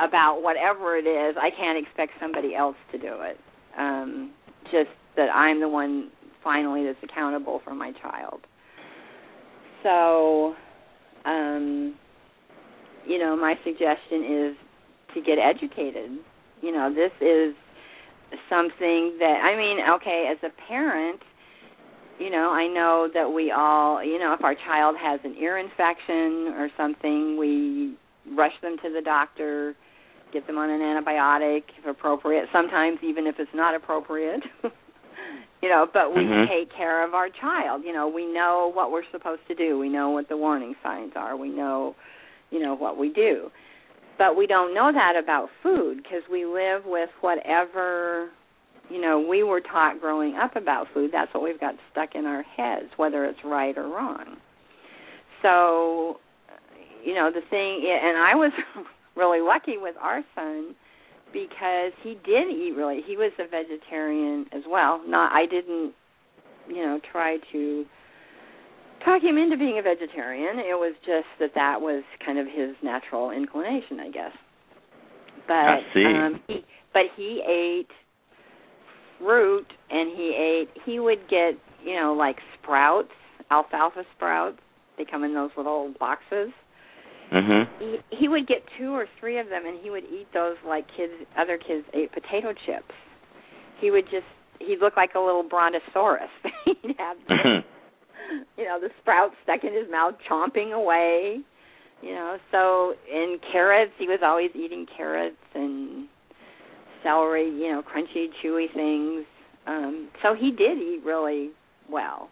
about 0.00 0.40
whatever 0.42 0.96
it 0.96 1.06
is, 1.06 1.36
I 1.40 1.50
can't 1.50 1.78
expect 1.78 2.12
somebody 2.20 2.54
else 2.54 2.76
to 2.92 2.98
do 2.98 3.20
it 3.20 3.38
um, 3.78 4.32
just 4.64 4.90
that 5.16 5.28
I'm 5.34 5.60
the 5.60 5.68
one 5.68 6.10
finally 6.42 6.84
that's 6.84 6.98
accountable 7.02 7.60
for 7.64 7.74
my 7.74 7.92
child. 8.02 8.40
So, 9.82 10.54
um, 11.24 11.94
you 13.06 13.18
know, 13.18 13.36
my 13.36 13.54
suggestion 13.64 14.50
is 14.50 14.56
to 15.14 15.22
get 15.22 15.38
educated. 15.38 16.10
You 16.60 16.72
know, 16.72 16.92
this 16.94 17.12
is 17.20 17.54
something 18.48 19.16
that 19.18 19.40
I 19.42 19.56
mean, 19.56 19.78
okay, 19.96 20.30
as 20.30 20.38
a 20.42 20.68
parent, 20.68 21.20
you 22.18 22.30
know, 22.30 22.50
I 22.50 22.66
know 22.66 23.08
that 23.12 23.32
we 23.32 23.50
all, 23.50 24.04
you 24.04 24.18
know, 24.18 24.34
if 24.34 24.44
our 24.44 24.54
child 24.54 24.96
has 25.00 25.20
an 25.24 25.36
ear 25.36 25.58
infection 25.58 26.54
or 26.54 26.68
something, 26.76 27.38
we 27.38 27.96
rush 28.36 28.52
them 28.62 28.76
to 28.82 28.92
the 28.92 29.00
doctor 29.02 29.74
get 30.32 30.46
them 30.46 30.58
on 30.58 30.70
an 30.70 30.80
antibiotic 30.80 31.62
if 31.78 31.86
appropriate. 31.86 32.46
Sometimes 32.52 32.98
even 33.02 33.26
if 33.26 33.36
it's 33.38 33.50
not 33.54 33.74
appropriate. 33.74 34.42
you 35.62 35.68
know, 35.68 35.86
but 35.92 36.14
we 36.14 36.22
mm-hmm. 36.22 36.50
take 36.50 36.74
care 36.74 37.06
of 37.06 37.14
our 37.14 37.28
child. 37.28 37.82
You 37.84 37.92
know, 37.92 38.08
we 38.08 38.26
know 38.26 38.70
what 38.72 38.90
we're 38.90 39.08
supposed 39.12 39.42
to 39.48 39.54
do. 39.54 39.78
We 39.78 39.88
know 39.88 40.10
what 40.10 40.28
the 40.28 40.36
warning 40.36 40.74
signs 40.82 41.12
are. 41.16 41.36
We 41.36 41.50
know, 41.50 41.94
you 42.50 42.60
know, 42.60 42.74
what 42.74 42.96
we 42.96 43.12
do. 43.12 43.50
But 44.18 44.36
we 44.36 44.46
don't 44.46 44.74
know 44.74 44.90
that 44.92 45.14
about 45.22 45.48
food 45.62 45.98
because 46.02 46.22
we 46.30 46.44
live 46.44 46.82
with 46.84 47.08
whatever, 47.20 48.28
you 48.90 49.00
know, 49.00 49.18
we 49.20 49.42
were 49.42 49.60
taught 49.60 50.00
growing 50.00 50.36
up 50.36 50.56
about 50.56 50.88
food. 50.92 51.10
That's 51.12 51.32
what 51.32 51.42
we've 51.42 51.60
got 51.60 51.74
stuck 51.90 52.10
in 52.14 52.26
our 52.26 52.42
heads, 52.42 52.90
whether 52.96 53.24
it's 53.24 53.38
right 53.44 53.76
or 53.76 53.88
wrong. 53.88 54.36
So, 55.42 56.20
you 57.02 57.14
know, 57.14 57.30
the 57.32 57.40
thing, 57.48 57.82
and 57.86 58.18
I 58.18 58.34
was 58.34 58.52
really 59.20 59.40
lucky 59.40 59.76
with 59.76 59.94
our 60.00 60.22
son 60.34 60.74
because 61.32 61.92
he 62.02 62.14
did 62.24 62.48
eat 62.50 62.72
really 62.76 63.02
he 63.06 63.16
was 63.16 63.32
a 63.38 63.46
vegetarian 63.46 64.46
as 64.52 64.62
well. 64.68 65.00
Not 65.06 65.32
i 65.32 65.44
didn't 65.46 65.92
you 66.68 66.82
know 66.82 66.98
try 67.12 67.36
to 67.52 67.84
talk 69.04 69.22
him 69.22 69.36
into 69.38 69.56
being 69.56 69.78
a 69.78 69.82
vegetarian. 69.82 70.58
It 70.58 70.74
was 70.74 70.94
just 71.06 71.28
that 71.38 71.50
that 71.54 71.80
was 71.80 72.02
kind 72.24 72.38
of 72.38 72.46
his 72.46 72.74
natural 72.82 73.30
inclination 73.30 74.00
i 74.00 74.10
guess. 74.10 74.32
But 75.46 75.54
I 75.54 75.78
see. 75.94 76.04
um 76.04 76.40
he 76.48 76.64
but 76.92 77.02
he 77.16 77.42
ate 77.46 77.92
fruit 79.20 79.66
and 79.90 80.16
he 80.16 80.34
ate 80.34 80.82
he 80.86 80.98
would 80.98 81.28
get 81.28 81.54
you 81.84 81.94
know 81.94 82.14
like 82.18 82.36
sprouts 82.60 83.12
alfalfa 83.50 84.04
sprouts. 84.16 84.58
They 84.96 85.04
come 85.10 85.24
in 85.24 85.34
those 85.34 85.50
little 85.56 85.92
boxes 85.98 86.50
Mm-hmm. 87.32 87.84
He, 88.10 88.16
he 88.18 88.28
would 88.28 88.46
get 88.46 88.58
two 88.78 88.92
or 88.92 89.06
three 89.20 89.38
of 89.38 89.48
them, 89.48 89.62
and 89.66 89.78
he 89.82 89.90
would 89.90 90.04
eat 90.04 90.26
those 90.34 90.56
like 90.66 90.86
kids, 90.96 91.12
other 91.38 91.58
kids 91.58 91.86
ate 91.94 92.12
potato 92.12 92.52
chips. 92.66 92.94
He 93.80 93.90
would 93.90 94.04
just 94.04 94.26
he 94.58 94.76
looked 94.80 94.96
like 94.96 95.14
a 95.14 95.20
little 95.20 95.42
brontosaurus. 95.42 96.28
He'd 96.64 96.94
have 96.98 97.16
the, 97.28 97.34
Mm-hmm. 97.34 98.60
you 98.60 98.64
know 98.64 98.78
the 98.80 98.90
sprouts 99.00 99.34
stuck 99.42 99.64
in 99.64 99.72
his 99.72 99.90
mouth, 99.90 100.14
chomping 100.30 100.72
away. 100.72 101.38
You 102.02 102.14
know, 102.14 102.38
so 102.50 102.94
in 103.12 103.38
carrots, 103.52 103.92
he 103.98 104.06
was 104.06 104.20
always 104.22 104.50
eating 104.54 104.86
carrots 104.96 105.36
and 105.54 106.08
celery. 107.02 107.48
You 107.48 107.72
know, 107.72 107.82
crunchy, 107.82 108.26
chewy 108.44 108.72
things. 108.74 109.24
Um, 109.66 110.08
so 110.22 110.34
he 110.34 110.50
did 110.50 110.78
eat 110.78 111.02
really 111.04 111.50
well. 111.90 112.30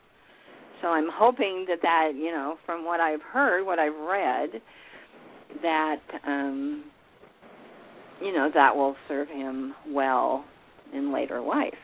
So 0.81 0.89
I'm 0.89 1.09
hoping 1.13 1.67
that 1.69 1.79
that 1.83 2.13
you 2.15 2.31
know, 2.31 2.57
from 2.65 2.85
what 2.85 3.01
I've 3.01 3.23
heard, 3.23 3.65
what 3.65 3.79
I've 3.79 3.97
read, 3.97 4.61
that 5.63 6.01
um 6.27 6.85
you 8.21 8.33
know 8.33 8.51
that 8.53 8.75
will 8.75 8.97
serve 9.07 9.29
him 9.29 9.75
well 9.89 10.45
in 10.93 11.13
later 11.13 11.41
life 11.41 11.75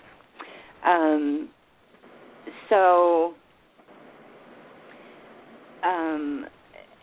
um 0.85 1.49
so 2.69 3.35
um 5.85 6.47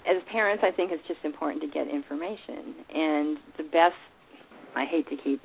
as 0.07 0.21
parents 0.31 0.63
i 0.65 0.71
think 0.71 0.91
it's 0.91 1.05
just 1.07 1.19
important 1.23 1.61
to 1.61 1.67
get 1.67 1.87
information 1.87 2.75
and 2.93 3.37
the 3.57 3.63
best 3.63 3.95
i 4.75 4.85
hate 4.85 5.07
to 5.09 5.15
keep 5.23 5.41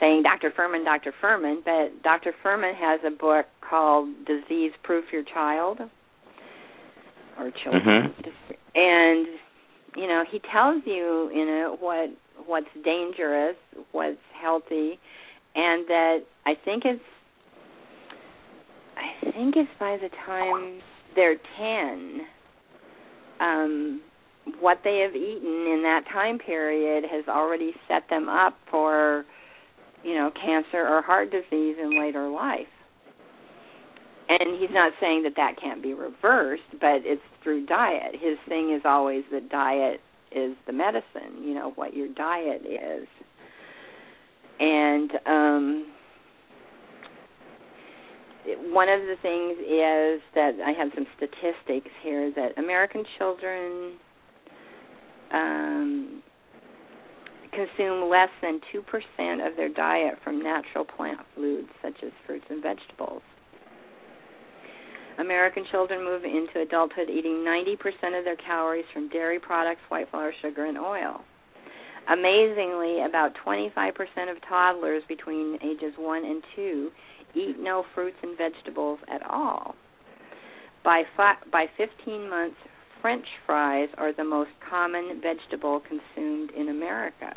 saying 0.00 0.22
dr 0.22 0.50
fuhrman 0.58 0.84
dr 0.84 1.12
fuhrman 1.22 1.56
but 1.64 2.02
dr 2.02 2.32
fuhrman 2.44 2.74
has 2.74 3.00
a 3.06 3.10
book 3.10 3.46
called 3.68 4.08
disease 4.26 4.72
proof 4.82 5.04
your 5.12 5.24
child 5.32 5.78
or 7.38 7.50
children 7.62 8.12
mm-hmm. 8.12 8.52
and 8.74 9.26
you 9.96 10.06
know 10.06 10.24
he 10.30 10.40
tells 10.52 10.82
you 10.86 11.28
in 11.32 11.48
it 11.48 11.80
what 11.80 12.10
what's 12.46 12.66
dangerous 12.84 13.56
what's 13.92 14.18
healthy 14.40 14.98
and 15.54 15.86
that 15.88 16.18
i 16.46 16.54
think 16.64 16.84
it's 16.84 17.02
i 18.96 19.30
think 19.32 19.54
it's 19.56 19.70
by 19.78 19.96
the 20.00 20.08
time 20.26 20.80
they're 21.14 21.36
10 21.58 22.20
um 23.40 24.00
what 24.60 24.78
they 24.82 24.98
have 25.06 25.14
eaten 25.14 25.66
in 25.72 25.82
that 25.84 26.02
time 26.12 26.38
period 26.38 27.04
has 27.10 27.24
already 27.28 27.72
set 27.86 28.02
them 28.10 28.28
up 28.28 28.56
for 28.70 29.24
you 30.02 30.14
know 30.14 30.30
cancer 30.30 30.86
or 30.88 31.02
heart 31.02 31.30
disease 31.30 31.76
in 31.80 31.98
later 31.98 32.28
life 32.28 32.66
and 34.40 34.60
he's 34.60 34.70
not 34.72 34.92
saying 35.00 35.24
that 35.24 35.34
that 35.36 35.60
can't 35.60 35.82
be 35.82 35.94
reversed, 35.94 36.62
but 36.80 37.02
it's 37.04 37.22
through 37.42 37.66
diet. 37.66 38.14
His 38.14 38.38
thing 38.48 38.72
is 38.74 38.82
always 38.84 39.24
that 39.32 39.48
diet 39.50 40.00
is 40.30 40.56
the 40.66 40.72
medicine, 40.72 41.42
you 41.42 41.54
know, 41.54 41.72
what 41.74 41.94
your 41.94 42.08
diet 42.08 42.62
is. 42.64 43.06
And 44.60 45.10
um 45.26 45.86
one 48.72 48.88
of 48.88 49.00
the 49.02 49.14
things 49.22 49.56
is 49.60 50.20
that 50.34 50.58
I 50.64 50.72
have 50.72 50.90
some 50.94 51.06
statistics 51.16 51.90
here 52.02 52.32
that 52.34 52.58
American 52.58 53.04
children 53.18 53.92
um 55.32 56.22
consume 57.52 58.08
less 58.08 58.30
than 58.40 58.60
2% 58.74 59.46
of 59.46 59.56
their 59.56 59.68
diet 59.68 60.14
from 60.24 60.42
natural 60.42 60.84
plant 60.84 61.20
foods 61.34 61.68
such 61.82 61.96
as 62.02 62.10
fruits 62.26 62.46
and 62.48 62.62
vegetables. 62.62 63.22
American 65.18 65.64
children 65.70 66.04
move 66.04 66.24
into 66.24 66.60
adulthood 66.60 67.10
eating 67.10 67.44
90% 67.44 68.18
of 68.18 68.24
their 68.24 68.36
calories 68.36 68.84
from 68.92 69.08
dairy 69.08 69.38
products, 69.38 69.80
white 69.88 70.10
flour, 70.10 70.32
sugar, 70.40 70.66
and 70.66 70.78
oil. 70.78 71.20
Amazingly, 72.10 73.04
about 73.08 73.32
25% 73.46 73.92
of 74.30 74.36
toddlers 74.48 75.02
between 75.08 75.58
ages 75.62 75.94
1 75.96 76.24
and 76.24 76.42
2 76.56 76.90
eat 77.34 77.56
no 77.58 77.84
fruits 77.94 78.16
and 78.22 78.36
vegetables 78.36 78.98
at 79.08 79.22
all. 79.30 79.74
By 80.84 81.02
fi- 81.16 81.38
by 81.50 81.66
15 81.76 82.28
months, 82.28 82.56
french 83.00 83.24
fries 83.46 83.88
are 83.98 84.12
the 84.12 84.24
most 84.24 84.50
common 84.68 85.20
vegetable 85.22 85.80
consumed 85.80 86.50
in 86.56 86.68
America. 86.68 87.32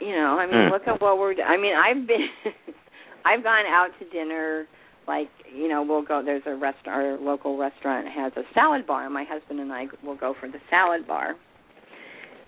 You 0.00 0.12
know, 0.12 0.38
I 0.38 0.46
mean, 0.46 0.54
mm. 0.54 0.70
look 0.70 0.82
at 0.86 1.00
what 1.00 1.18
we're 1.18 1.34
I 1.42 1.56
mean, 1.56 1.74
I've 1.76 2.06
been 2.06 2.28
I've 3.24 3.42
gone 3.42 3.66
out 3.66 3.88
to 3.98 4.08
dinner 4.08 4.66
like 5.06 5.28
you 5.52 5.68
know 5.68 5.82
we'll 5.82 6.02
go 6.02 6.22
there's 6.24 6.42
a 6.46 6.54
rest 6.54 6.78
our 6.86 7.18
local 7.18 7.58
restaurant 7.58 8.06
has 8.08 8.32
a 8.36 8.42
salad 8.54 8.86
bar 8.86 9.04
and 9.04 9.14
my 9.14 9.24
husband 9.24 9.60
and 9.60 9.72
I 9.72 9.86
will 10.04 10.16
go 10.16 10.34
for 10.38 10.48
the 10.48 10.58
salad 10.68 11.06
bar. 11.06 11.34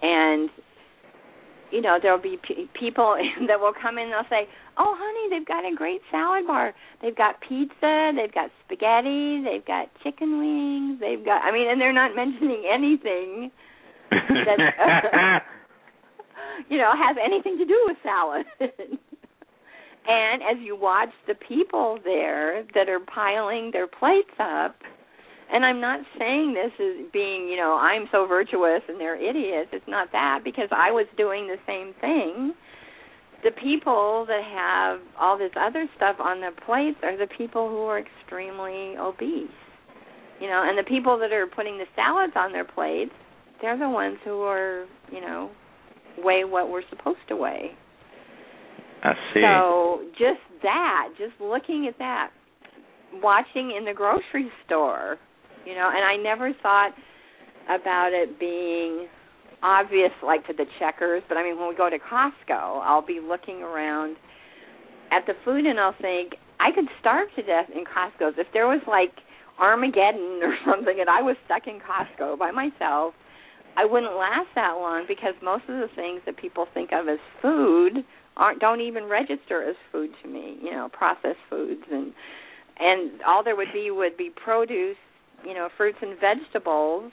And 0.02 0.50
you 1.70 1.80
know 1.80 1.98
there'll 2.00 2.20
be 2.20 2.38
p- 2.46 2.68
people 2.78 3.16
that 3.48 3.60
will 3.60 3.72
come 3.80 3.98
in 3.98 4.04
and 4.04 4.12
they'll 4.12 4.30
say 4.30 4.48
oh 4.78 4.94
honey 4.96 5.30
they've 5.30 5.46
got 5.46 5.64
a 5.64 5.74
great 5.74 6.00
salad 6.10 6.46
bar. 6.46 6.74
They've 7.00 7.16
got 7.16 7.40
pizza 7.40 8.12
they've 8.14 8.32
got 8.32 8.50
spaghetti 8.64 9.42
they've 9.42 9.64
got 9.64 9.88
chicken 10.02 10.38
wings 10.38 11.00
they've 11.00 11.24
got 11.24 11.42
i 11.42 11.52
mean 11.52 11.68
and 11.68 11.80
they're 11.80 11.92
not 11.92 12.14
mentioning 12.16 12.64
anything 12.72 13.50
that 14.10 15.42
you 16.68 16.78
know 16.78 16.92
has 16.94 17.16
anything 17.24 17.58
to 17.58 17.64
do 17.64 17.78
with 17.86 17.96
salad 18.02 18.46
and 20.06 20.42
as 20.42 20.56
you 20.62 20.76
watch 20.76 21.10
the 21.26 21.34
people 21.34 21.98
there 22.04 22.64
that 22.74 22.88
are 22.88 23.00
piling 23.00 23.70
their 23.72 23.86
plates 23.86 24.30
up 24.38 24.76
and 25.52 25.66
I'm 25.66 25.82
not 25.82 26.00
saying 26.18 26.54
this 26.54 26.72
as 26.80 27.12
being, 27.12 27.46
you 27.46 27.58
know, 27.58 27.74
I'm 27.74 28.08
so 28.10 28.26
virtuous 28.26 28.80
and 28.88 28.98
they're 28.98 29.16
idiots. 29.16 29.68
It's 29.72 29.86
not 29.86 30.10
that 30.12 30.40
because 30.42 30.68
I 30.70 30.90
was 30.90 31.06
doing 31.18 31.46
the 31.46 31.58
same 31.66 31.92
thing. 32.00 32.54
The 33.44 33.50
people 33.62 34.24
that 34.28 34.42
have 34.44 35.00
all 35.20 35.36
this 35.36 35.50
other 35.60 35.86
stuff 35.96 36.16
on 36.20 36.40
their 36.40 36.52
plates 36.52 36.96
are 37.02 37.18
the 37.18 37.26
people 37.36 37.68
who 37.68 37.82
are 37.82 37.98
extremely 38.00 38.96
obese. 38.96 39.50
You 40.40 40.48
know, 40.48 40.64
and 40.66 40.78
the 40.78 40.88
people 40.88 41.18
that 41.18 41.32
are 41.32 41.46
putting 41.46 41.76
the 41.76 41.84
salads 41.94 42.32
on 42.34 42.52
their 42.52 42.64
plates, 42.64 43.12
they're 43.60 43.78
the 43.78 43.90
ones 43.90 44.16
who 44.24 44.40
are, 44.40 44.86
you 45.12 45.20
know, 45.20 45.50
weigh 46.18 46.44
what 46.44 46.70
we're 46.70 46.88
supposed 46.88 47.20
to 47.28 47.36
weigh. 47.36 47.72
I 49.02 49.12
see. 49.34 49.40
So 49.42 50.02
just 50.12 50.40
that, 50.62 51.08
just 51.18 51.34
looking 51.40 51.86
at 51.88 51.98
that, 51.98 52.30
watching 53.22 53.74
in 53.76 53.84
the 53.84 53.92
grocery 53.94 54.50
store, 54.64 55.18
you 55.66 55.74
know, 55.74 55.90
and 55.92 56.04
I 56.04 56.16
never 56.22 56.52
thought 56.62 56.92
about 57.68 58.10
it 58.12 58.38
being 58.38 59.08
obvious 59.62 60.10
like 60.22 60.46
to 60.46 60.52
the 60.52 60.66
checkers, 60.78 61.22
but 61.28 61.36
I 61.36 61.42
mean 61.42 61.58
when 61.58 61.68
we 61.68 61.76
go 61.76 61.88
to 61.88 61.98
Costco, 61.98 62.82
I'll 62.82 63.04
be 63.04 63.20
looking 63.20 63.62
around 63.62 64.16
at 65.12 65.26
the 65.26 65.34
food 65.44 65.66
and 65.66 65.78
I'll 65.78 65.94
think 66.00 66.34
I 66.58 66.70
could 66.74 66.86
starve 67.00 67.28
to 67.36 67.42
death 67.42 67.66
in 67.74 67.84
Costco's 67.84 68.34
if 68.38 68.46
there 68.52 68.66
was 68.66 68.80
like 68.88 69.12
Armageddon 69.58 70.40
or 70.42 70.56
something 70.66 70.98
and 70.98 71.08
I 71.08 71.22
was 71.22 71.36
stuck 71.44 71.66
in 71.66 71.78
Costco 71.78 72.38
by 72.38 72.50
myself. 72.50 73.14
I 73.74 73.86
wouldn't 73.86 74.14
last 74.16 74.48
that 74.54 74.72
long 74.72 75.06
because 75.08 75.32
most 75.42 75.62
of 75.62 75.78
the 75.80 75.88
things 75.96 76.20
that 76.26 76.36
people 76.36 76.66
think 76.74 76.90
of 76.92 77.08
as 77.08 77.18
food 77.40 78.04
aren't 78.36 78.60
don't 78.60 78.80
even 78.80 79.04
register 79.04 79.68
as 79.68 79.76
food 79.90 80.10
to 80.22 80.28
me, 80.28 80.58
you 80.62 80.70
know, 80.70 80.88
processed 80.92 81.42
foods 81.50 81.82
and 81.90 82.12
and 82.78 83.22
all 83.26 83.44
there 83.44 83.56
would 83.56 83.72
be 83.72 83.90
would 83.90 84.16
be 84.16 84.30
produce 84.30 84.96
you 85.44 85.54
know, 85.54 85.68
fruits 85.76 85.98
and 86.00 86.18
vegetables. 86.18 87.12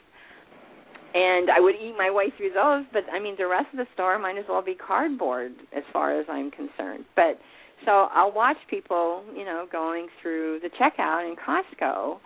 And 1.12 1.50
I 1.50 1.58
would 1.58 1.74
eat 1.74 1.94
my 1.98 2.10
way 2.10 2.32
through 2.36 2.52
those, 2.54 2.84
but 2.92 3.02
I 3.12 3.18
mean, 3.18 3.34
the 3.36 3.48
rest 3.48 3.66
of 3.72 3.78
the 3.78 3.86
store 3.94 4.16
might 4.18 4.38
as 4.38 4.44
well 4.48 4.62
be 4.62 4.74
cardboard 4.74 5.52
as 5.76 5.82
far 5.92 6.18
as 6.18 6.26
I'm 6.28 6.52
concerned. 6.52 7.04
But 7.16 7.40
so 7.84 8.06
I'll 8.12 8.32
watch 8.32 8.58
people, 8.68 9.24
you 9.34 9.44
know, 9.44 9.66
going 9.72 10.06
through 10.22 10.60
the 10.62 10.70
checkout 10.70 11.28
in 11.28 11.34
Costco, 11.34 12.18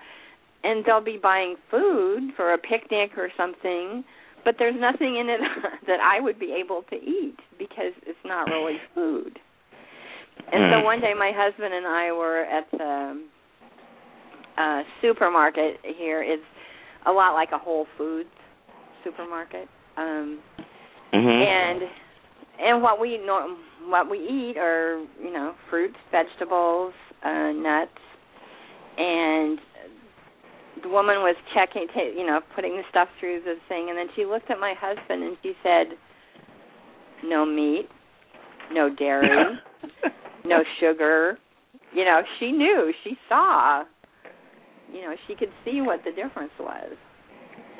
and 0.64 0.84
they'll 0.84 1.00
be 1.02 1.18
buying 1.22 1.56
food 1.70 2.32
for 2.36 2.52
a 2.52 2.58
picnic 2.58 3.12
or 3.16 3.30
something, 3.38 4.04
but 4.44 4.56
there's 4.58 4.78
nothing 4.78 5.16
in 5.16 5.28
it 5.28 5.40
that 5.86 6.00
I 6.00 6.20
would 6.20 6.38
be 6.38 6.56
able 6.58 6.82
to 6.90 6.96
eat 6.96 7.36
because 7.58 7.92
it's 8.06 8.18
not 8.24 8.44
really 8.48 8.76
food. 8.94 9.38
And 10.52 10.72
so 10.72 10.84
one 10.84 11.00
day 11.00 11.14
my 11.18 11.32
husband 11.34 11.72
and 11.72 11.86
I 11.86 12.12
were 12.12 12.44
at 12.44 12.70
the 12.70 13.22
uh 14.56 14.82
supermarket 15.02 15.78
here 15.96 16.22
is 16.22 16.38
a 17.06 17.10
lot 17.10 17.32
like 17.32 17.48
a 17.52 17.58
Whole 17.58 17.86
Foods 17.96 18.28
supermarket. 19.02 19.68
Um 19.96 20.40
hmm 21.12 21.16
and 21.16 21.82
and 22.60 22.82
what 22.82 23.00
we 23.00 23.18
know 23.18 23.56
what 23.86 24.08
we 24.08 24.18
eat 24.18 24.56
are, 24.58 25.04
you 25.22 25.32
know, 25.32 25.54
fruits, 25.70 25.96
vegetables, 26.10 26.92
uh 27.24 27.52
nuts 27.52 27.90
and 28.96 29.58
the 30.82 30.88
woman 30.88 31.16
was 31.18 31.36
checking 31.54 31.86
ta 31.88 32.00
you 32.02 32.26
know, 32.26 32.40
putting 32.54 32.76
the 32.76 32.82
stuff 32.90 33.08
through 33.20 33.40
the 33.44 33.54
thing 33.68 33.86
and 33.88 33.98
then 33.98 34.08
she 34.16 34.24
looked 34.24 34.50
at 34.50 34.58
my 34.58 34.74
husband 34.78 35.22
and 35.22 35.36
she 35.42 35.52
said 35.62 35.86
no 37.24 37.46
meat, 37.46 37.88
no 38.72 38.94
dairy, 38.94 39.58
no 40.44 40.62
sugar. 40.80 41.38
You 41.92 42.04
know, 42.04 42.20
she 42.38 42.50
knew, 42.50 42.92
she 43.04 43.16
saw 43.28 43.84
you 44.92 45.02
know, 45.02 45.14
she 45.26 45.34
could 45.34 45.50
see 45.64 45.80
what 45.80 46.00
the 46.04 46.12
difference 46.12 46.52
was. 46.58 46.92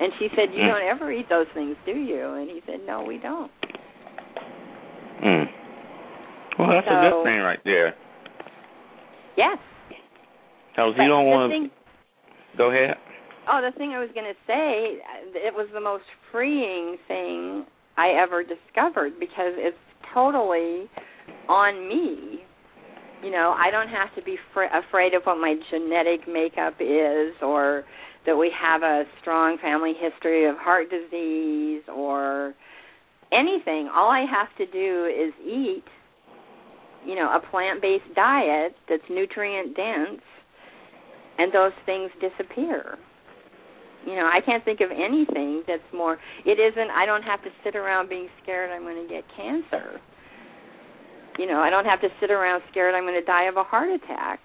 And 0.00 0.12
she 0.18 0.28
said, 0.34 0.52
"You 0.52 0.62
Mm. 0.62 0.68
don't 0.68 0.82
ever 0.82 1.12
eat 1.12 1.28
those 1.28 1.46
things, 1.54 1.76
do 1.86 1.92
you?" 1.92 2.26
And 2.34 2.50
he 2.50 2.60
said, 2.66 2.84
"No, 2.84 3.02
we 3.02 3.18
don't." 3.18 3.50
Mm. 5.22 5.48
Well, 6.58 6.68
that's 6.68 6.86
a 6.86 7.10
good 7.10 7.22
thing 7.24 7.40
right 7.40 7.62
there. 7.64 7.94
Yes. 9.36 9.58
Because 10.70 10.96
you 10.96 11.06
don't 11.06 11.26
want 11.26 11.52
to. 11.52 11.70
Go 12.56 12.70
ahead. 12.70 12.96
Oh, 13.50 13.60
the 13.60 13.76
thing 13.76 13.90
I 13.90 14.00
was 14.00 14.08
going 14.14 14.26
to 14.26 14.38
say, 14.46 14.98
it 15.34 15.52
was 15.52 15.68
the 15.74 15.80
most 15.80 16.04
freeing 16.32 16.96
thing 17.06 17.66
I 17.96 18.20
ever 18.22 18.42
discovered 18.42 19.20
because 19.20 19.52
it's 19.56 19.76
totally 20.14 20.88
on 21.48 21.88
me. 21.88 22.40
You 23.22 23.30
know, 23.30 23.54
I 23.56 23.70
don't 23.70 23.88
have 23.88 24.14
to 24.16 24.22
be 24.22 24.36
fr- 24.52 24.72
afraid 24.72 25.14
of 25.14 25.22
what 25.24 25.36
my 25.36 25.56
genetic 25.70 26.28
makeup 26.28 26.74
is 26.80 27.34
or 27.42 27.84
that 28.26 28.36
we 28.36 28.50
have 28.58 28.82
a 28.82 29.04
strong 29.20 29.58
family 29.60 29.92
history 29.98 30.48
of 30.48 30.56
heart 30.56 30.88
disease 30.90 31.82
or 31.88 32.54
anything. 33.32 33.90
All 33.94 34.10
I 34.10 34.24
have 34.30 34.48
to 34.58 34.66
do 34.72 35.06
is 35.06 35.34
eat, 35.44 35.84
you 37.04 37.14
know, 37.14 37.28
a 37.28 37.40
plant-based 37.50 38.14
diet 38.14 38.74
that's 38.88 39.02
nutrient 39.10 39.76
dense 39.76 40.22
and 41.38 41.52
those 41.52 41.72
things 41.86 42.10
disappear. 42.20 42.98
You 44.06 44.16
know, 44.16 44.28
I 44.28 44.40
can't 44.44 44.64
think 44.64 44.80
of 44.80 44.90
anything 44.90 45.62
that's 45.66 45.82
more. 45.92 46.18
It 46.44 46.60
isn't. 46.60 46.90
I 46.90 47.06
don't 47.06 47.22
have 47.22 47.42
to 47.42 47.50
sit 47.64 47.74
around 47.74 48.08
being 48.08 48.28
scared 48.42 48.70
I'm 48.70 48.82
going 48.82 49.00
to 49.00 49.08
get 49.08 49.24
cancer. 49.34 50.00
You 51.38 51.46
know, 51.46 51.60
I 51.60 51.70
don't 51.70 51.86
have 51.86 52.00
to 52.02 52.08
sit 52.20 52.30
around 52.30 52.62
scared 52.70 52.94
I'm 52.94 53.04
going 53.04 53.18
to 53.18 53.24
die 53.24 53.48
of 53.48 53.56
a 53.56 53.64
heart 53.64 53.88
attack. 53.90 54.40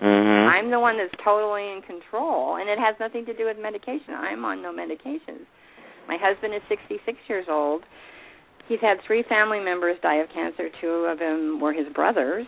Mhm. 0.00 0.48
I'm 0.48 0.70
the 0.70 0.80
one 0.80 0.98
that's 0.98 1.14
totally 1.22 1.72
in 1.72 1.82
control, 1.82 2.56
and 2.56 2.68
it 2.68 2.78
has 2.78 2.98
nothing 3.00 3.24
to 3.26 3.34
do 3.34 3.46
with 3.46 3.58
medication. 3.58 4.14
I'm 4.14 4.44
on 4.44 4.60
no 4.60 4.72
medications. 4.72 5.46
My 6.08 6.16
husband 6.18 6.52
is 6.54 6.62
66 6.68 7.16
years 7.28 7.46
old. 7.48 7.84
He's 8.68 8.80
had 8.80 9.00
three 9.06 9.22
family 9.22 9.60
members 9.60 9.98
die 10.02 10.16
of 10.16 10.28
cancer. 10.30 10.68
Two 10.80 11.06
of 11.06 11.18
them 11.18 11.60
were 11.60 11.72
his 11.72 11.88
brothers. 11.94 12.46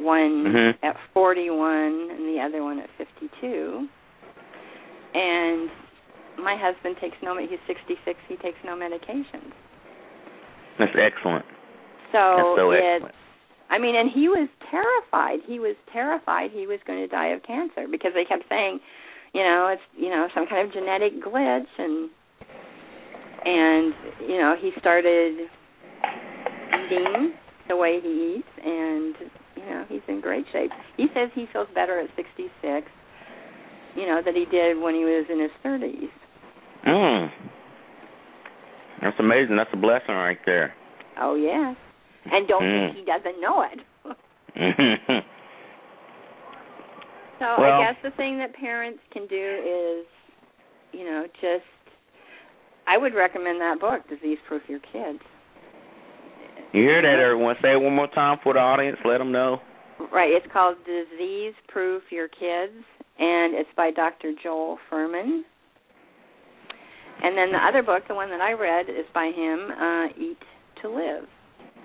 One 0.00 0.44
Mhm. 0.44 0.78
at 0.82 0.96
41 1.12 2.10
and 2.10 2.26
the 2.26 2.40
other 2.40 2.62
one 2.62 2.78
at 2.80 2.88
52. 2.96 3.88
And 5.14 5.70
my 6.38 6.56
husband 6.56 6.96
takes 6.98 7.20
no. 7.22 7.36
He's 7.36 7.60
66. 7.66 8.18
He 8.28 8.36
takes 8.36 8.58
no 8.64 8.74
medications. 8.74 9.52
That's 10.78 10.96
excellent. 10.96 11.44
So, 12.12 12.34
That's 12.36 12.56
so 12.56 12.70
excellent. 12.70 13.14
I 13.68 13.78
mean, 13.78 13.94
and 13.94 14.10
he 14.10 14.28
was 14.28 14.48
terrified. 14.70 15.40
He 15.46 15.60
was 15.60 15.76
terrified 15.92 16.50
he 16.50 16.66
was 16.66 16.80
going 16.86 16.98
to 16.98 17.06
die 17.06 17.28
of 17.28 17.42
cancer 17.44 17.86
because 17.88 18.12
they 18.14 18.24
kept 18.24 18.48
saying, 18.48 18.80
you 19.32 19.44
know, 19.44 19.68
it's 19.68 19.82
you 19.96 20.10
know 20.10 20.28
some 20.34 20.46
kind 20.46 20.66
of 20.66 20.74
genetic 20.74 21.22
glitch, 21.22 21.70
and 21.78 22.10
and 23.44 23.94
you 24.26 24.38
know 24.38 24.56
he 24.58 24.72
started 24.78 25.48
eating 26.86 27.32
the 27.68 27.76
way 27.76 28.00
he 28.02 28.38
eats, 28.38 28.48
and 28.64 29.14
you 29.62 29.70
know 29.70 29.84
he's 29.88 30.00
in 30.08 30.20
great 30.20 30.46
shape. 30.52 30.70
He 30.96 31.06
says 31.14 31.30
he 31.34 31.46
feels 31.52 31.68
better 31.74 32.00
at 32.00 32.08
66, 32.16 32.86
you 33.96 34.06
know, 34.06 34.20
that 34.24 34.34
he 34.34 34.44
did 34.50 34.80
when 34.80 34.94
he 34.94 35.04
was 35.04 35.26
in 35.30 35.40
his 35.40 35.50
30s. 35.64 36.10
Mm. 36.86 37.28
That's 39.02 39.16
amazing. 39.20 39.56
That's 39.56 39.70
a 39.72 39.76
blessing 39.76 40.14
right 40.14 40.38
there. 40.46 40.74
Oh 41.18 41.34
yeah, 41.34 41.74
and 42.32 42.46
don't 42.48 42.62
Mm. 42.62 42.94
think 42.94 42.98
he 42.98 43.04
doesn't 43.04 43.40
know 43.40 43.62
it. 43.62 43.80
So 47.38 47.46
Well- 47.58 47.72
I 47.80 47.84
guess 47.92 47.96
the 48.02 48.10
thing 48.18 48.36
that 48.38 48.52
parents 48.54 49.00
can 49.12 49.26
do 49.26 49.34
is, 49.64 50.06
you 50.92 51.04
know, 51.06 51.26
just 51.40 51.64
I 52.86 52.98
would 52.98 53.14
recommend 53.14 53.60
that 53.62 53.80
book, 53.80 54.06
Disease 54.10 54.38
Proof 54.46 54.62
Your 54.68 54.80
Kids. 54.80 55.22
You 56.72 56.82
hear 56.82 57.02
that, 57.02 57.18
everyone? 57.20 57.56
Say 57.62 57.72
it 57.72 57.80
one 57.80 57.94
more 57.94 58.08
time 58.08 58.38
for 58.42 58.54
the 58.54 58.60
audience. 58.60 58.98
Let 59.04 59.18
them 59.18 59.32
know. 59.32 59.60
Right, 60.12 60.30
it's 60.30 60.46
called 60.52 60.76
Disease 60.86 61.54
Proof 61.68 62.02
Your 62.10 62.28
Kids 62.28 62.84
and 63.20 63.54
it's 63.54 63.68
by 63.76 63.90
Dr. 63.90 64.32
Joel 64.42 64.78
Fuhrman. 64.90 65.42
And 67.22 67.36
then 67.36 67.52
the 67.52 67.58
other 67.58 67.82
book, 67.82 68.04
the 68.08 68.14
one 68.14 68.30
that 68.30 68.40
I 68.40 68.52
read, 68.52 68.88
is 68.88 69.04
by 69.12 69.26
him, 69.26 69.68
uh, 69.70 70.06
Eat 70.18 70.38
to 70.80 70.88
Live. 70.88 71.28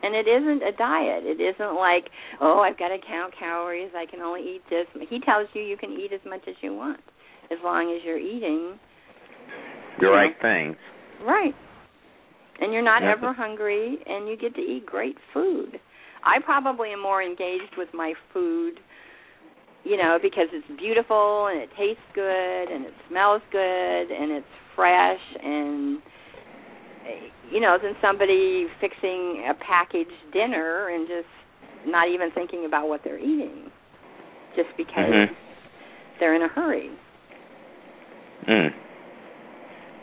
And 0.01 0.15
it 0.15 0.27
isn't 0.29 0.63
a 0.63 0.71
diet. 0.77 1.25
It 1.25 1.41
isn't 1.41 1.75
like, 1.75 2.07
oh, 2.39 2.59
I've 2.59 2.79
got 2.79 2.89
to 2.89 2.97
count 3.05 3.33
calories. 3.38 3.91
I 3.95 4.05
can 4.09 4.21
only 4.21 4.41
eat 4.41 4.61
this. 4.69 4.88
He 5.09 5.19
tells 5.19 5.47
you 5.53 5.61
you 5.61 5.75
can 5.75 5.91
eat 5.91 6.13
as 6.13 6.21
much 6.25 6.41
as 6.47 6.55
you 6.61 6.73
want, 6.73 7.01
as 7.51 7.57
long 7.63 7.93
as 7.93 8.05
you're 8.05 8.19
eating 8.19 8.79
the 9.99 10.07
right 10.07 10.36
things. 10.41 10.77
Right. 11.25 11.55
And 12.60 12.72
you're 12.72 12.82
not 12.82 13.03
ever 13.03 13.34
hungry, 13.34 13.97
and 14.06 14.28
you 14.30 14.38
get 14.38 14.56
to 14.56 14.62
eat 14.62 14.86
great 14.86 15.18
food. 15.34 15.80
I 16.24 16.39
probably 16.43 16.91
am 16.91 17.01
more 17.01 17.22
engaged 17.22 17.76
with 17.78 17.89
my 17.93 18.14
food, 18.34 18.80
you 19.84 19.97
know, 19.97 20.18
because 20.22 20.47
it's 20.53 20.80
beautiful 20.80 21.47
and 21.47 21.62
it 21.62 21.70
tastes 21.78 22.01
good 22.14 22.72
and 22.72 22.86
it 22.86 22.93
smells 23.10 23.41
good 23.51 24.12
and 24.12 24.32
it's 24.32 24.47
fresh 24.76 25.20
and 25.43 26.01
you 27.51 27.62
know, 27.62 27.78
than 27.82 27.93
somebody 28.01 28.66
fixing 28.82 29.45
a 29.49 29.53
packaged 29.53 30.10
dinner 30.34 30.89
and 30.89 31.08
just 31.08 31.30
not 31.86 32.10
even 32.10 32.32
thinking 32.32 32.66
about 32.66 32.89
what 32.89 33.01
they're 33.03 33.20
eating 33.20 33.70
just 34.56 34.76
because 34.76 35.14
Mhm. 35.14 35.36
they're 36.20 36.34
in 36.34 36.41
a 36.41 36.47
hurry. 36.47 36.89
Mm. 38.47 38.74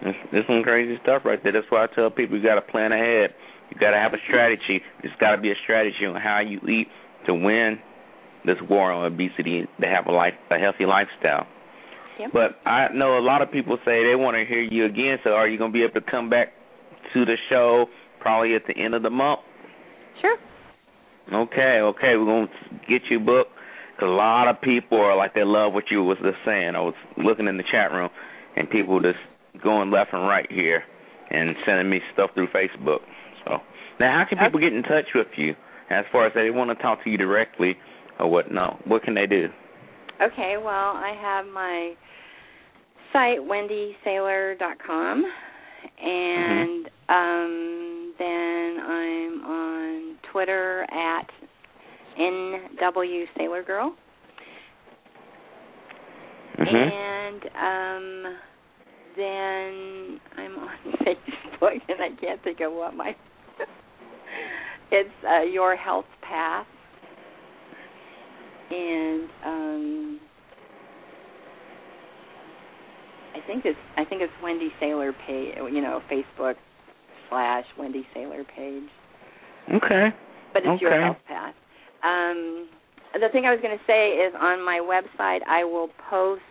This, 0.05 0.15
this 0.33 0.43
some 0.47 0.63
crazy 0.63 0.99
stuff 1.03 1.23
right 1.25 1.43
there. 1.43 1.53
That's 1.53 1.67
why 1.69 1.85
I 1.85 1.87
tell 1.95 2.11
people 2.11 2.37
you 2.37 2.43
got 2.43 2.57
to 2.57 2.63
plan 2.63 2.93
ahead. 2.93 3.35
You 3.71 3.79
got 3.79 3.93
to 3.93 3.99
have 3.99 4.13
a 4.13 4.21
strategy. 4.27 4.83
There's 5.01 5.15
got 5.21 5.37
to 5.37 5.41
be 5.41 5.51
a 5.51 5.55
strategy 5.63 6.05
on 6.07 6.21
how 6.21 6.41
you 6.41 6.59
eat 6.69 6.89
to 7.27 7.35
win 7.35 7.79
this 8.45 8.57
war 8.69 8.91
on 8.91 9.07
obesity, 9.07 9.65
to 9.81 9.87
have 9.87 10.07
a 10.07 10.13
life, 10.13 10.35
a 10.51 10.59
healthy 10.59 10.85
lifestyle. 10.85 11.47
Yep. 12.19 12.31
But 12.33 12.69
I 12.69 12.89
know 12.93 13.19
a 13.19 13.25
lot 13.25 13.41
of 13.41 13.51
people 13.51 13.79
say 13.85 14.05
they 14.05 14.17
want 14.17 14.37
to 14.37 14.45
hear 14.45 14.63
you 14.63 14.85
again. 14.85 15.19
So 15.25 15.31
are 15.31 15.49
you 15.49 15.57
going 15.57 15.73
to 15.73 15.73
be 15.73 15.85
able 15.85 16.01
to 16.01 16.11
come 16.11 16.29
back 16.29 16.53
to 17.15 17.25
the 17.25 17.37
show 17.49 17.87
probably 18.21 18.55
at 18.55 18.63
the 18.67 18.77
end 18.77 18.95
of 18.95 19.03
the 19.03 19.11
month? 19.11 19.41
Sure. 20.21 20.37
Okay, 21.33 21.79
okay, 21.81 22.17
we're 22.17 22.27
gonna 22.27 22.49
get 22.89 23.03
you 23.11 23.21
booked. 23.21 23.53
Cause 23.99 24.09
a 24.09 24.11
lot 24.11 24.49
of 24.49 24.61
people 24.61 24.99
are 24.99 25.17
like 25.17 25.35
they 25.35 25.45
love 25.45 25.73
what 25.73 25.85
you 25.91 26.03
was 26.03 26.19
just 26.23 26.39
saying. 26.45 26.75
I 26.75 26.81
was 26.81 26.95
looking 27.17 27.47
in 27.47 27.57
the 27.57 27.63
chat 27.71 27.93
room, 27.93 28.11
and 28.57 28.69
people 28.69 29.01
just 29.01 29.19
going 29.63 29.91
left 29.91 30.13
and 30.13 30.23
right 30.23 30.51
here, 30.51 30.85
and 31.31 31.57
sending 31.67 31.91
me 31.91 32.01
stuff 32.13 32.31
through 32.35 32.49
Facebook. 32.49 33.01
So 33.45 33.59
now, 34.01 34.19
how 34.19 34.25
can 34.29 34.39
people 34.39 34.61
get 34.61 34.73
in 34.73 34.83
touch 34.83 35.07
with 35.15 35.29
you? 35.37 35.55
As 35.91 36.05
far 36.11 36.27
as 36.27 36.33
they 36.35 36.51
want 36.51 36.71
to 36.71 36.83
talk 36.83 37.05
to 37.05 37.11
you 37.11 37.19
directly, 37.19 37.77
or 38.19 38.31
whatnot, 38.31 38.87
what 38.87 39.03
can 39.03 39.15
they 39.15 39.27
do? 39.27 39.49
Okay, 40.23 40.55
well, 40.57 40.95
I 40.97 41.15
have 41.21 41.47
my 41.47 41.95
site 43.13 43.41
wendysailor.com 43.41 45.25
and 46.01 46.87
um 47.09 48.15
then 48.19 48.79
I'm 48.81 49.45
on 49.45 50.17
Twitter 50.33 50.87
at 50.91 51.27
NW 52.19 53.25
Sailor 53.37 53.63
Girl 53.63 53.95
Mhm. 56.59 56.93
and 56.93 57.45
um 57.57 58.37
then 59.17 60.21
I'm 60.37 60.59
on 60.59 60.79
Facebook 61.05 61.83
and 62.03 62.13
I 62.13 62.21
can't 62.21 62.43
think 62.43 62.61
of 62.61 62.73
what 62.73 62.95
my 62.95 63.15
it's 64.91 65.11
uh 65.29 65.43
Your 65.43 65.77
Health 65.77 66.05
Path 66.23 66.67
and 68.71 69.29
um 69.45 70.21
I 73.35 73.47
think 73.47 73.65
it's 73.65 73.79
I 73.97 74.05
think 74.05 74.23
it's 74.23 74.33
Wendy 74.43 74.69
Sailor 74.81 75.13
page 75.27 75.55
you 75.57 75.81
know 75.81 76.01
Facebook 76.11 76.55
slash 77.29 77.65
Wendy 77.79 78.07
Sailor 78.15 78.45
page 78.45 78.89
Okay. 79.75 80.09
but 80.53 80.63
it's 80.67 80.83
your 80.83 81.01
health 81.01 81.17
path. 81.27 81.55
Um, 82.03 82.69
the 83.15 83.29
thing 83.31 83.45
I 83.47 83.53
was 83.53 83.61
going 83.63 83.79
to 83.79 83.85
say 83.87 84.17
is 84.19 84.35
on 84.39 84.65
my 84.65 84.81
website 84.83 85.41
I 85.49 85.65
will 85.65 85.89
post 86.11 86.43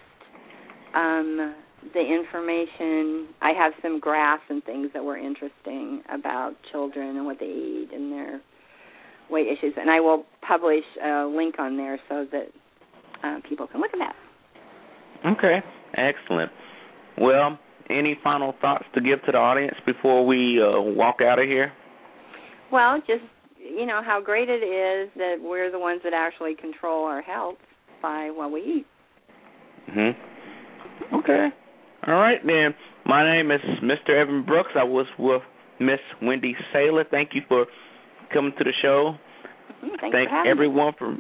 um, 0.96 1.56
the 1.94 2.00
information. 2.02 3.34
I 3.42 3.52
have 3.58 3.74
some 3.82 4.00
graphs 4.00 4.44
and 4.50 4.64
things 4.64 4.90
that 4.94 5.04
were 5.04 5.18
interesting 5.18 6.04
about 6.14 6.54
children 6.72 7.18
and 7.18 7.26
what 7.26 7.40
they 7.40 7.46
eat 7.46 7.90
and 7.94 8.12
their 8.12 8.42
weight 9.30 9.48
issues, 9.48 9.74
and 9.78 9.90
I 9.90 10.00
will 10.00 10.26
publish 10.46 10.84
a 11.04 11.26
link 11.26 11.56
on 11.58 11.78
there 11.78 12.00
so 12.10 12.26
that 12.32 12.48
uh, 13.24 13.40
people 13.48 13.68
can 13.68 13.82
look 13.82 13.92
at 13.94 14.00
that. 14.00 14.16
Okay. 15.26 15.62
Excellent. 15.96 16.52
Well, 17.18 17.60
any 17.90 18.18
final 18.24 18.54
thoughts 18.62 18.86
to 18.96 19.02
give 19.02 19.24
to 19.26 19.32
the 19.32 19.38
audience 19.38 19.76
before 19.86 20.26
we 20.26 20.62
uh, 20.62 20.80
walk 20.80 21.18
out 21.22 21.40
of 21.40 21.46
here? 21.46 21.72
Well, 22.72 23.00
just 23.00 23.24
you 23.58 23.86
know 23.86 24.02
how 24.04 24.22
great 24.22 24.50
it 24.50 24.64
is 24.64 25.10
that 25.16 25.36
we're 25.42 25.72
the 25.72 25.80
ones 25.80 26.02
that 26.04 26.14
actually 26.14 26.56
control 26.56 27.06
our 27.06 27.22
health 27.22 27.58
by 28.02 28.32
what 28.32 28.52
we 28.52 28.62
eat. 28.62 28.86
Mhm. 29.90 30.16
Okay. 31.14 31.50
All 32.08 32.16
right 32.16 32.40
then. 32.46 32.74
My 33.06 33.24
name 33.24 33.52
is 33.52 33.62
Mr. 33.84 34.20
Evan 34.20 34.44
Brooks. 34.44 34.72
I 34.76 34.84
was 34.84 35.06
with 35.20 35.42
Miss 35.80 36.00
Wendy 36.22 36.56
Sailor. 36.74 37.06
Thank 37.10 37.30
you 37.34 37.42
for 37.48 37.66
coming 38.34 38.54
to 38.58 38.64
the 38.64 38.74
show. 38.82 39.16
Thanks 39.82 40.02
thank 40.12 40.30
for 40.30 40.48
everyone 40.48 40.94
for 40.98 41.16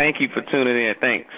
Thank 0.05 0.21
you 0.21 0.29
for 0.35 0.43
tuning 0.53 0.77
in. 0.77 0.95
Thanks. 1.01 1.31